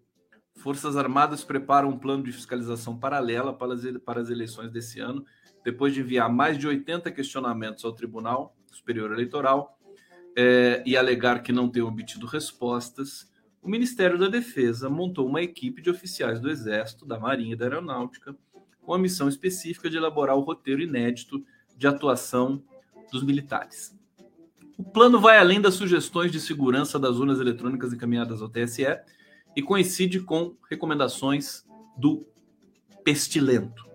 [0.56, 5.26] Forças Armadas preparam um plano de fiscalização paralela para as, para as eleições desse ano,
[5.66, 9.80] depois de enviar mais de 80 questionamentos ao Tribunal Superior Eleitoral
[10.38, 13.28] é, e alegar que não tem obtido respostas.
[13.62, 17.66] O Ministério da Defesa montou uma equipe de oficiais do Exército, da Marinha e da
[17.66, 18.36] Aeronáutica,
[18.82, 21.44] com a missão específica de elaborar o roteiro inédito
[21.76, 22.64] de atuação
[23.12, 23.96] dos militares.
[24.78, 28.86] O plano vai além das sugestões de segurança das urnas eletrônicas encaminhadas ao TSE
[29.56, 31.66] e coincide com recomendações
[31.98, 32.26] do
[33.04, 33.86] Pestilento,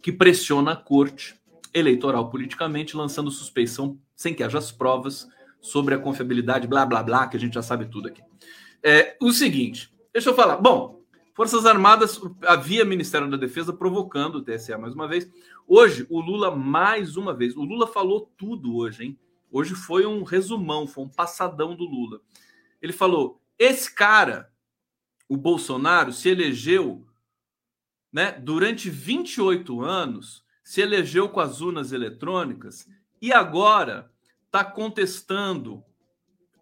[0.00, 1.34] que pressiona a corte
[1.74, 5.28] eleitoral politicamente, lançando suspeição sem que haja as provas
[5.60, 8.22] sobre a confiabilidade, blá blá blá, que a gente já sabe tudo aqui.
[8.86, 10.58] É o seguinte, deixa eu falar.
[10.58, 11.02] Bom,
[11.34, 15.26] Forças Armadas, havia Ministério da Defesa provocando o TSE mais uma vez.
[15.66, 19.18] Hoje, o Lula, mais uma vez, o Lula falou tudo hoje, hein?
[19.50, 22.20] Hoje foi um resumão, foi um passadão do Lula.
[22.82, 24.52] Ele falou: esse cara
[25.28, 27.06] o Bolsonaro se elegeu
[28.12, 32.86] né, durante 28 anos, se elegeu com as urnas eletrônicas
[33.20, 34.10] e agora
[34.46, 35.82] está contestando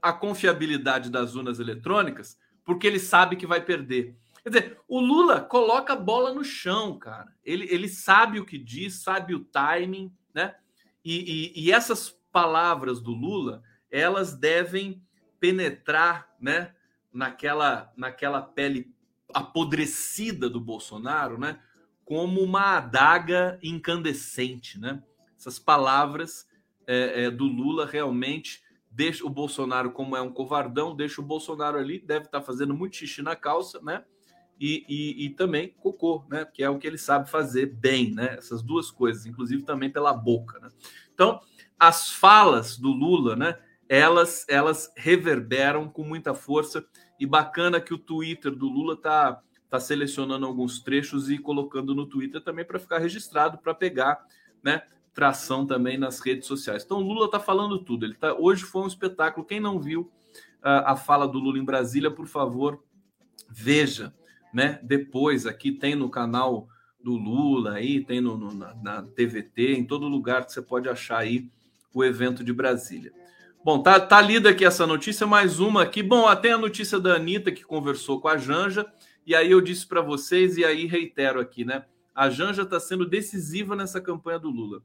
[0.03, 4.17] a confiabilidade das urnas eletrônicas porque ele sabe que vai perder.
[4.43, 7.33] Quer dizer, o Lula coloca a bola no chão, cara.
[7.45, 10.55] Ele, ele sabe o que diz, sabe o timing, né?
[11.05, 15.03] E, e, e essas palavras do Lula, elas devem
[15.39, 16.75] penetrar, né?
[17.13, 18.93] Naquela, naquela pele
[19.35, 21.61] apodrecida do Bolsonaro, né?
[22.05, 25.03] Como uma adaga incandescente, né?
[25.37, 26.49] Essas palavras
[26.87, 28.63] é, é, do Lula realmente
[28.93, 32.75] deixa o Bolsonaro, como é um covardão, deixa o Bolsonaro ali, deve estar tá fazendo
[32.75, 34.05] muito xixi na calça, né?
[34.61, 36.45] E, e, e, também cocô, né?
[36.45, 38.37] Que é o que ele sabe fazer bem, né?
[38.39, 40.69] Essas duas coisas, inclusive também pela boca, né?
[41.13, 41.41] Então,
[41.79, 43.59] as falas do Lula, né?
[43.89, 46.87] Elas, elas reverberam com muita força
[47.19, 52.07] e bacana que o Twitter do Lula tá, tá selecionando alguns trechos e colocando no
[52.07, 54.25] Twitter também para ficar registrado, para pegar,
[54.63, 54.83] né?
[55.15, 56.83] Tração também nas redes sociais.
[56.85, 58.07] Então, Lula está falando tudo.
[58.07, 59.47] Ele tá, hoje foi um espetáculo.
[59.47, 60.11] Quem não viu
[60.63, 62.83] uh, a fala do Lula em Brasília, por favor,
[63.49, 64.15] veja.
[64.53, 64.79] Né?
[64.83, 66.69] Depois, aqui tem no canal
[67.03, 70.89] do Lula, aí tem no, no na, na, TVT, em todo lugar que você pode
[70.89, 71.49] achar aí
[71.93, 73.13] o evento de Brasília.
[73.65, 76.03] Bom, tá, tá lida aqui essa notícia, mais uma aqui.
[76.03, 78.87] Bom, até a notícia da Anitta que conversou com a Janja,
[79.27, 81.85] e aí eu disse para vocês, e aí reitero aqui, né?
[82.15, 84.83] A Janja está sendo decisiva nessa campanha do Lula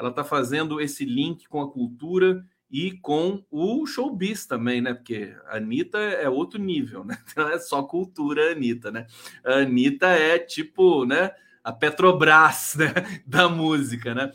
[0.00, 4.94] ela está fazendo esse link com a cultura e com o showbiz também, né?
[4.94, 7.18] Porque a Anitta é outro nível, né?
[7.36, 9.06] Não é só cultura, Anitta, né?
[9.44, 11.32] A Anitta é tipo, né?
[11.62, 13.22] A Petrobras né?
[13.26, 14.32] da música, né?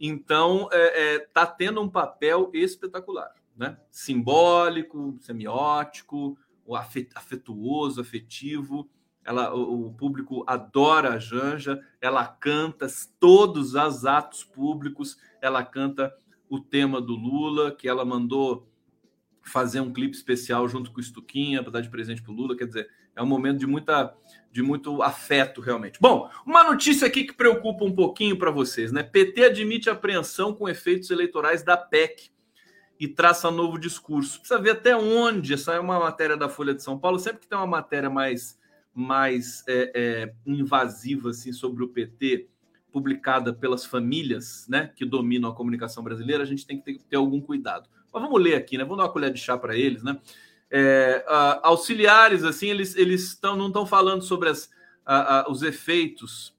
[0.00, 3.76] Então, é, é, tá tendo um papel espetacular, né?
[3.92, 6.36] Simbólico, semiótico,
[7.14, 8.90] afetuoso, afetivo
[9.24, 12.86] ela, o, público adora a Janja, ela canta
[13.18, 16.14] todos os atos públicos, ela canta
[16.48, 18.68] o tema do Lula, que ela mandou
[19.42, 22.56] fazer um clipe especial junto com o Estuquinha para dar de presente para o Lula,
[22.56, 24.14] quer dizer, é um momento de muita
[24.50, 25.98] de muito afeto realmente.
[26.00, 29.02] Bom, uma notícia aqui que preocupa um pouquinho para vocês, né?
[29.02, 32.30] PT admite apreensão com efeitos eleitorais da PEC
[32.98, 34.38] e traça novo discurso.
[34.38, 37.48] Precisa ver até onde, essa é uma matéria da Folha de São Paulo, sempre que
[37.48, 38.56] tem uma matéria mais
[38.94, 42.48] mais é, é, invasiva assim, sobre o PT,
[42.92, 47.16] publicada pelas famílias né, que dominam a comunicação brasileira, a gente tem que ter, ter
[47.16, 47.88] algum cuidado.
[48.12, 48.84] Mas vamos ler aqui, né?
[48.84, 50.20] Vamos dar uma colher de chá para eles, né?
[50.70, 51.24] É,
[51.62, 54.70] auxiliares, assim, eles, eles tão, não estão falando sobre as,
[55.48, 56.54] os efeitos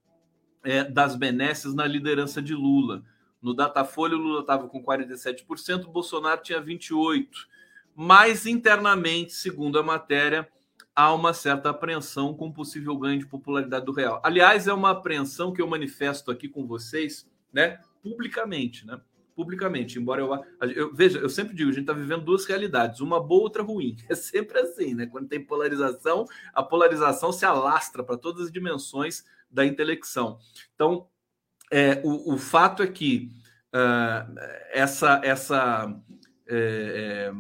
[0.63, 3.03] é, das benesses na liderança de Lula.
[3.41, 7.27] No Datafolha, o Lula estava com 47%, o Bolsonaro tinha 28%.
[7.95, 10.49] Mas internamente, segundo a matéria,
[10.95, 14.21] há uma certa apreensão com possível ganho de popularidade do real.
[14.23, 18.99] Aliás, é uma apreensão que eu manifesto aqui com vocês, né, publicamente, né?
[19.35, 23.21] Publicamente, embora eu, eu veja, eu sempre digo, a gente está vivendo duas realidades, uma
[23.21, 23.97] boa, outra ruim.
[24.09, 25.07] É sempre assim, né?
[25.07, 30.39] Quando tem polarização, a polarização se alastra para todas as dimensões da intelecção.
[30.73, 31.07] Então,
[31.69, 33.29] é, o, o fato é que
[33.73, 34.39] uh,
[34.71, 35.93] essa essa
[36.47, 37.31] é, é,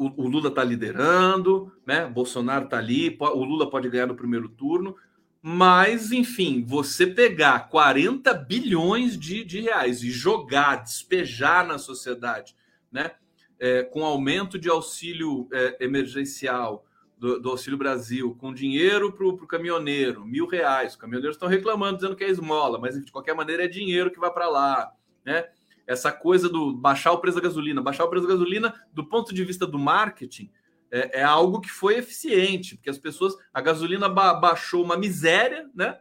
[0.00, 2.06] o, o Lula está liderando, né?
[2.06, 4.96] Bolsonaro está ali, o Lula pode ganhar no primeiro turno,
[5.42, 12.56] mas, enfim, você pegar 40 bilhões de, de reais e jogar, despejar na sociedade,
[12.90, 13.10] né?
[13.58, 16.86] É, com aumento de auxílio é, emergencial
[17.18, 20.92] do, do, Auxílio Brasil, com dinheiro para o caminhoneiro, mil reais.
[20.92, 24.18] Os caminhoneiros estão reclamando, dizendo que é esmola, mas de qualquer maneira é dinheiro que
[24.18, 24.90] vai para lá,
[25.22, 25.46] né?
[25.86, 27.82] Essa coisa do baixar o preço da gasolina.
[27.82, 30.50] Baixar o preço da gasolina, do ponto de vista do marketing,
[30.90, 33.34] é, é algo que foi eficiente, porque as pessoas.
[33.52, 35.98] A gasolina ba baixou uma miséria, né?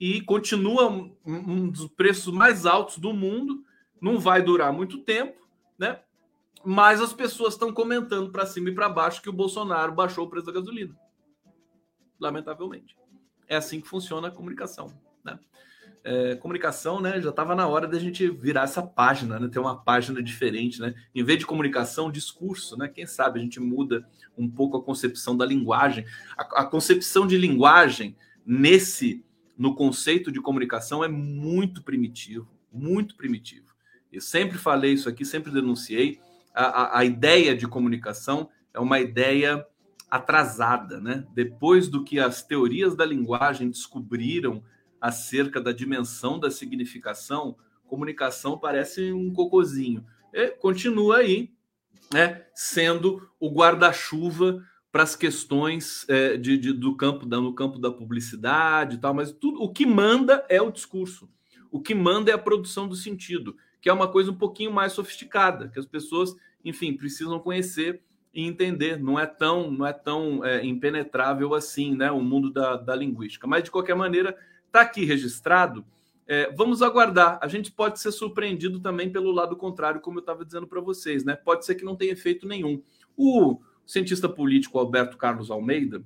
[0.00, 3.64] E continua um, um dos preços mais altos do mundo.
[4.00, 5.48] Não vai durar muito tempo,
[5.78, 6.00] né?
[6.64, 10.30] Mas as pessoas estão comentando para cima e para baixo que o Bolsonaro baixou o
[10.30, 10.96] preço da gasolina.
[12.18, 12.96] Lamentavelmente.
[13.46, 14.92] É assim que funciona a comunicação,
[15.22, 15.38] né?
[16.04, 17.18] É, comunicação, né?
[17.20, 19.48] Já estava na hora da gente virar essa página, né?
[19.48, 20.94] Ter uma página diferente, né?
[21.14, 22.88] Em vez de comunicação, discurso, né?
[22.88, 26.04] Quem sabe a gente muda um pouco a concepção da linguagem.
[26.36, 29.24] A, a concepção de linguagem nesse
[29.56, 33.72] no conceito de comunicação é muito primitivo, muito primitivo.
[34.12, 36.20] Eu sempre falei isso aqui, sempre denunciei.
[36.52, 39.64] A, a, a ideia de comunicação é uma ideia
[40.10, 41.24] atrasada, né?
[41.34, 44.62] Depois do que as teorias da linguagem descobriram
[45.04, 50.02] acerca da dimensão da significação, comunicação parece um cocozinho.
[50.32, 51.52] E continua aí,
[52.10, 57.78] né, sendo o guarda-chuva para as questões é, de, de, do campo da, no campo
[57.78, 61.28] da publicidade e tal, mas tudo o que manda é o discurso.
[61.70, 63.54] O que manda é a produção do sentido.
[63.82, 66.34] que é uma coisa um pouquinho mais sofisticada, que as pessoas,
[66.64, 68.00] enfim, precisam conhecer
[68.32, 68.98] e entender.
[68.98, 72.10] Não é tão, não é tão é, impenetrável assim, né?
[72.10, 73.46] O mundo da, da linguística.
[73.46, 74.34] Mas de qualquer maneira,
[74.74, 75.86] está aqui registrado.
[76.26, 77.38] É, vamos aguardar.
[77.40, 81.24] A gente pode ser surpreendido também pelo lado contrário, como eu estava dizendo para vocês,
[81.24, 81.36] né?
[81.36, 82.82] Pode ser que não tenha efeito nenhum.
[83.16, 86.02] O cientista político Alberto Carlos Almeida,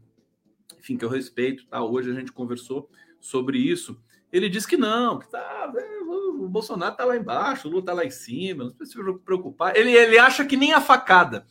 [0.78, 1.82] enfim, que eu respeito, tá?
[1.82, 3.98] Hoje a gente conversou sobre isso.
[4.30, 7.94] Ele diz que não, que tá, é, o Bolsonaro tá lá embaixo, o Lula tá
[7.94, 9.74] lá em cima, não precisa se preocupar.
[9.74, 11.46] Ele, ele acha que nem a facada.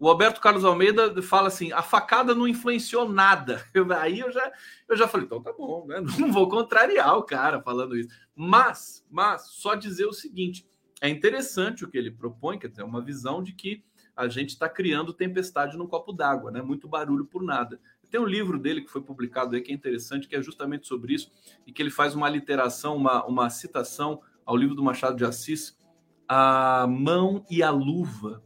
[0.00, 3.62] O Alberto Carlos Almeida fala assim: a facada não influenciou nada.
[3.74, 4.50] Eu, aí eu já,
[4.88, 6.00] eu já falei, então tá bom, né?
[6.18, 8.08] Não vou contrariar o cara falando isso.
[8.34, 10.66] Mas, mas, só dizer o seguinte:
[11.02, 13.84] é interessante o que ele propõe, quer dizer, uma visão de que
[14.16, 16.62] a gente está criando tempestade no copo d'água, né?
[16.62, 17.78] Muito barulho por nada.
[18.10, 21.14] Tem um livro dele que foi publicado aí que é interessante, que é justamente sobre
[21.14, 21.30] isso,
[21.66, 25.78] e que ele faz uma literação, uma, uma citação ao livro do Machado de Assis,
[26.26, 28.42] A Mão e a Luva.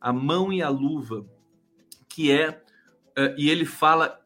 [0.00, 1.26] A Mão e a Luva,
[2.08, 2.50] que é.
[3.18, 4.20] Uh, e ele fala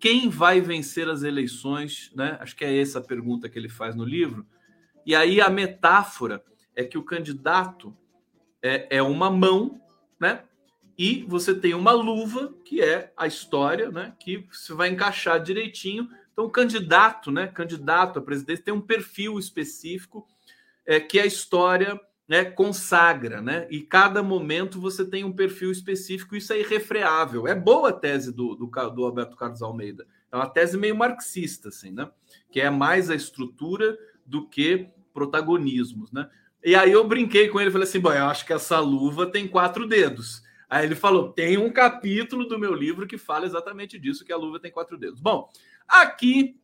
[0.00, 2.36] quem vai vencer as eleições, né?
[2.40, 4.46] Acho que é essa a pergunta que ele faz no livro.
[5.06, 6.42] E aí a metáfora
[6.74, 7.96] é que o candidato
[8.60, 9.80] é, é uma mão,
[10.18, 10.44] né?
[10.96, 14.14] e você tem uma luva, que é a história, né?
[14.20, 16.08] Que você vai encaixar direitinho.
[16.32, 17.46] Então, o candidato, né?
[17.46, 20.26] Candidato a presidente tem um perfil específico
[20.86, 22.00] é, que a história
[22.32, 23.66] né, consagra, né?
[23.68, 27.46] E cada momento você tem um perfil específico, isso é irrefreável.
[27.46, 30.06] É boa a tese do, do, do Alberto Carlos Almeida.
[30.32, 32.10] É uma tese meio marxista, assim, né?
[32.50, 36.26] Que é mais a estrutura do que protagonismos, né?
[36.64, 39.46] E aí eu brinquei com ele, falei assim, bom, eu acho que essa luva tem
[39.46, 40.42] quatro dedos.
[40.70, 44.38] Aí ele falou: tem um capítulo do meu livro que fala exatamente disso, que a
[44.38, 45.20] luva tem quatro dedos.
[45.20, 45.50] Bom,
[45.86, 46.58] aqui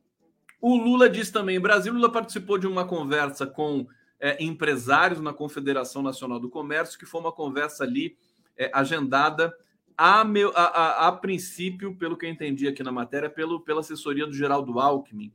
[0.59, 3.85] o Lula diz também: Brasil, Lula participou de uma conversa com
[4.19, 8.17] é, empresários na Confederação Nacional do Comércio, que foi uma conversa ali
[8.57, 9.53] é, agendada
[9.97, 13.81] a, meu, a, a, a, princípio, pelo que eu entendi aqui na matéria, pelo, pela
[13.81, 15.31] assessoria do Geraldo Alckmin.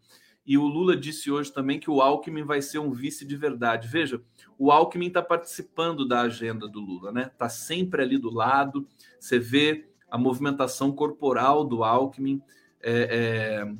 [0.46, 3.88] E o Lula disse hoje também que o Alckmin vai ser um vice de verdade.
[3.88, 4.22] Veja,
[4.58, 7.30] o Alckmin está participando da agenda do Lula, né?
[7.32, 8.86] Está sempre ali do lado.
[9.18, 12.42] Você vê a movimentação corporal do Alckmin,
[12.82, 13.74] é, é,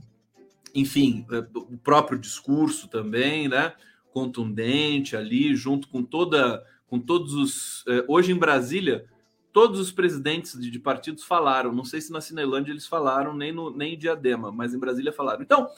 [0.74, 3.74] enfim, é, o próprio discurso também, né?
[4.14, 7.84] Contundente ali, junto com toda, com todos os.
[7.88, 9.06] É, hoje em Brasília,
[9.52, 11.72] todos os presidentes de, de, partidos falaram.
[11.72, 15.12] Não sei se na Cinelândia eles falaram, nem, no, nem em Diadema, mas em Brasília
[15.12, 15.42] falaram.
[15.42, 15.68] Então,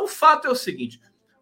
[0.00, 1.00] o fato é o seguinte: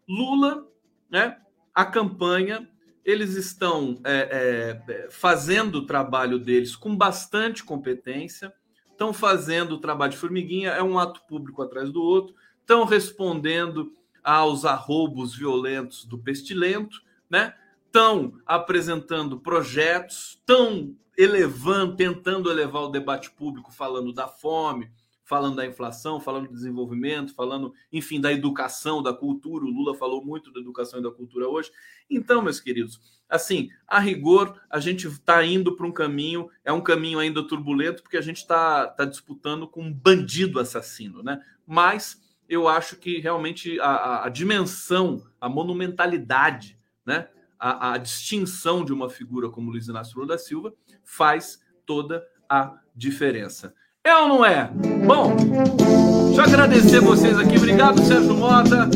[0.08, 0.66] Lula,
[1.10, 1.36] né,
[1.74, 2.66] a campanha,
[3.04, 8.52] eles estão é, é, fazendo o trabalho deles com bastante competência,
[8.90, 13.92] estão fazendo o trabalho de formiguinha, é um ato público atrás do outro, estão respondendo
[14.28, 17.00] aos arrobos violentos do pestilento,
[17.30, 17.54] né?
[17.86, 24.90] Estão apresentando projetos, estão elevando, tentando elevar o debate público, falando da fome,
[25.24, 29.64] falando da inflação, falando do desenvolvimento, falando, enfim, da educação, da cultura.
[29.64, 31.70] O Lula falou muito da educação e da cultura hoje.
[32.10, 33.00] Então, meus queridos,
[33.30, 38.02] assim, a rigor, a gente está indo para um caminho, é um caminho ainda turbulento,
[38.02, 41.40] porque a gente está tá disputando com um bandido assassino, né?
[41.66, 47.28] Mas eu acho que realmente a, a, dimensão, a monumentalidade, né?
[47.58, 50.72] A, a, distinção de uma figura como Luiz Inácio Lula da Silva
[51.04, 53.74] faz toda a diferença.
[54.04, 54.70] É ou não é?
[55.04, 55.36] Bom,
[56.34, 57.56] eu agradecer vocês aqui.
[57.56, 58.88] Obrigado, Sérgio Mota,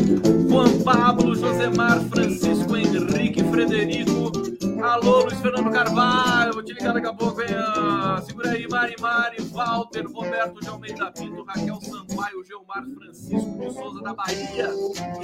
[0.49, 4.42] Juan Pablo, Josemar, Francisco, Henrique, Frederico.
[4.83, 7.47] Alô, Luiz Fernando Carvalho, vou te ligar daqui a pouco, hein?
[7.55, 13.73] Ah, segura aí, Mari Mari, Walter, Roberto de Almeida Pinto, Raquel Sampaio, Geomar Francisco de
[13.73, 14.69] Souza da Bahia,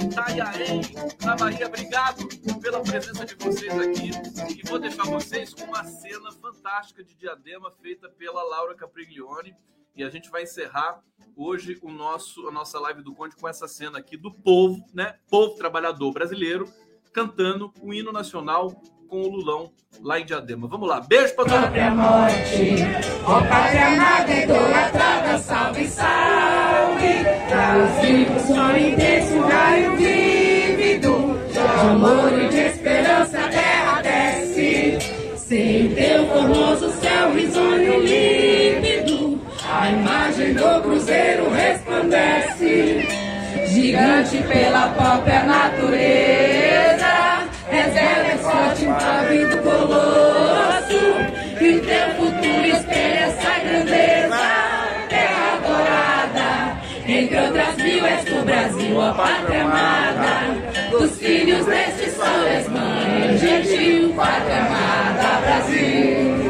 [0.02, 0.80] Itaiaém,
[1.22, 1.66] da Bahia.
[1.66, 2.26] Obrigado
[2.58, 4.10] pela presença de vocês aqui.
[4.58, 9.54] E vou deixar vocês com uma cena fantástica de diadema feita pela Laura Capriglione.
[9.94, 11.02] E a gente vai encerrar
[11.36, 15.18] hoje o nosso, a nossa live do Conde com essa cena aqui do povo, né?
[15.28, 16.66] Povo trabalhador brasileiro,
[17.12, 18.80] cantando o hino nacional
[19.10, 19.70] com o Lulão
[20.02, 20.68] lá em Diadema.
[20.68, 21.96] Vamos lá, beijo pra todo mundo.
[21.96, 22.76] morte,
[23.26, 27.24] ó pátria amada, idolatrada, salve, salve.
[27.48, 28.96] Para os vivos, sonho
[29.36, 34.98] um raio vívido, de amor e de esperança a terra desce.
[35.36, 43.08] Sem teu formoso céu risonho límpido, a imagem do cruzeiro resplandece.
[43.66, 47.10] Gigante pela própria natureza,
[47.68, 48.29] reserva
[59.14, 59.62] pátria
[60.90, 66.49] dos filhos deste sol és mãe, Brasil, pátria amada, Brasil.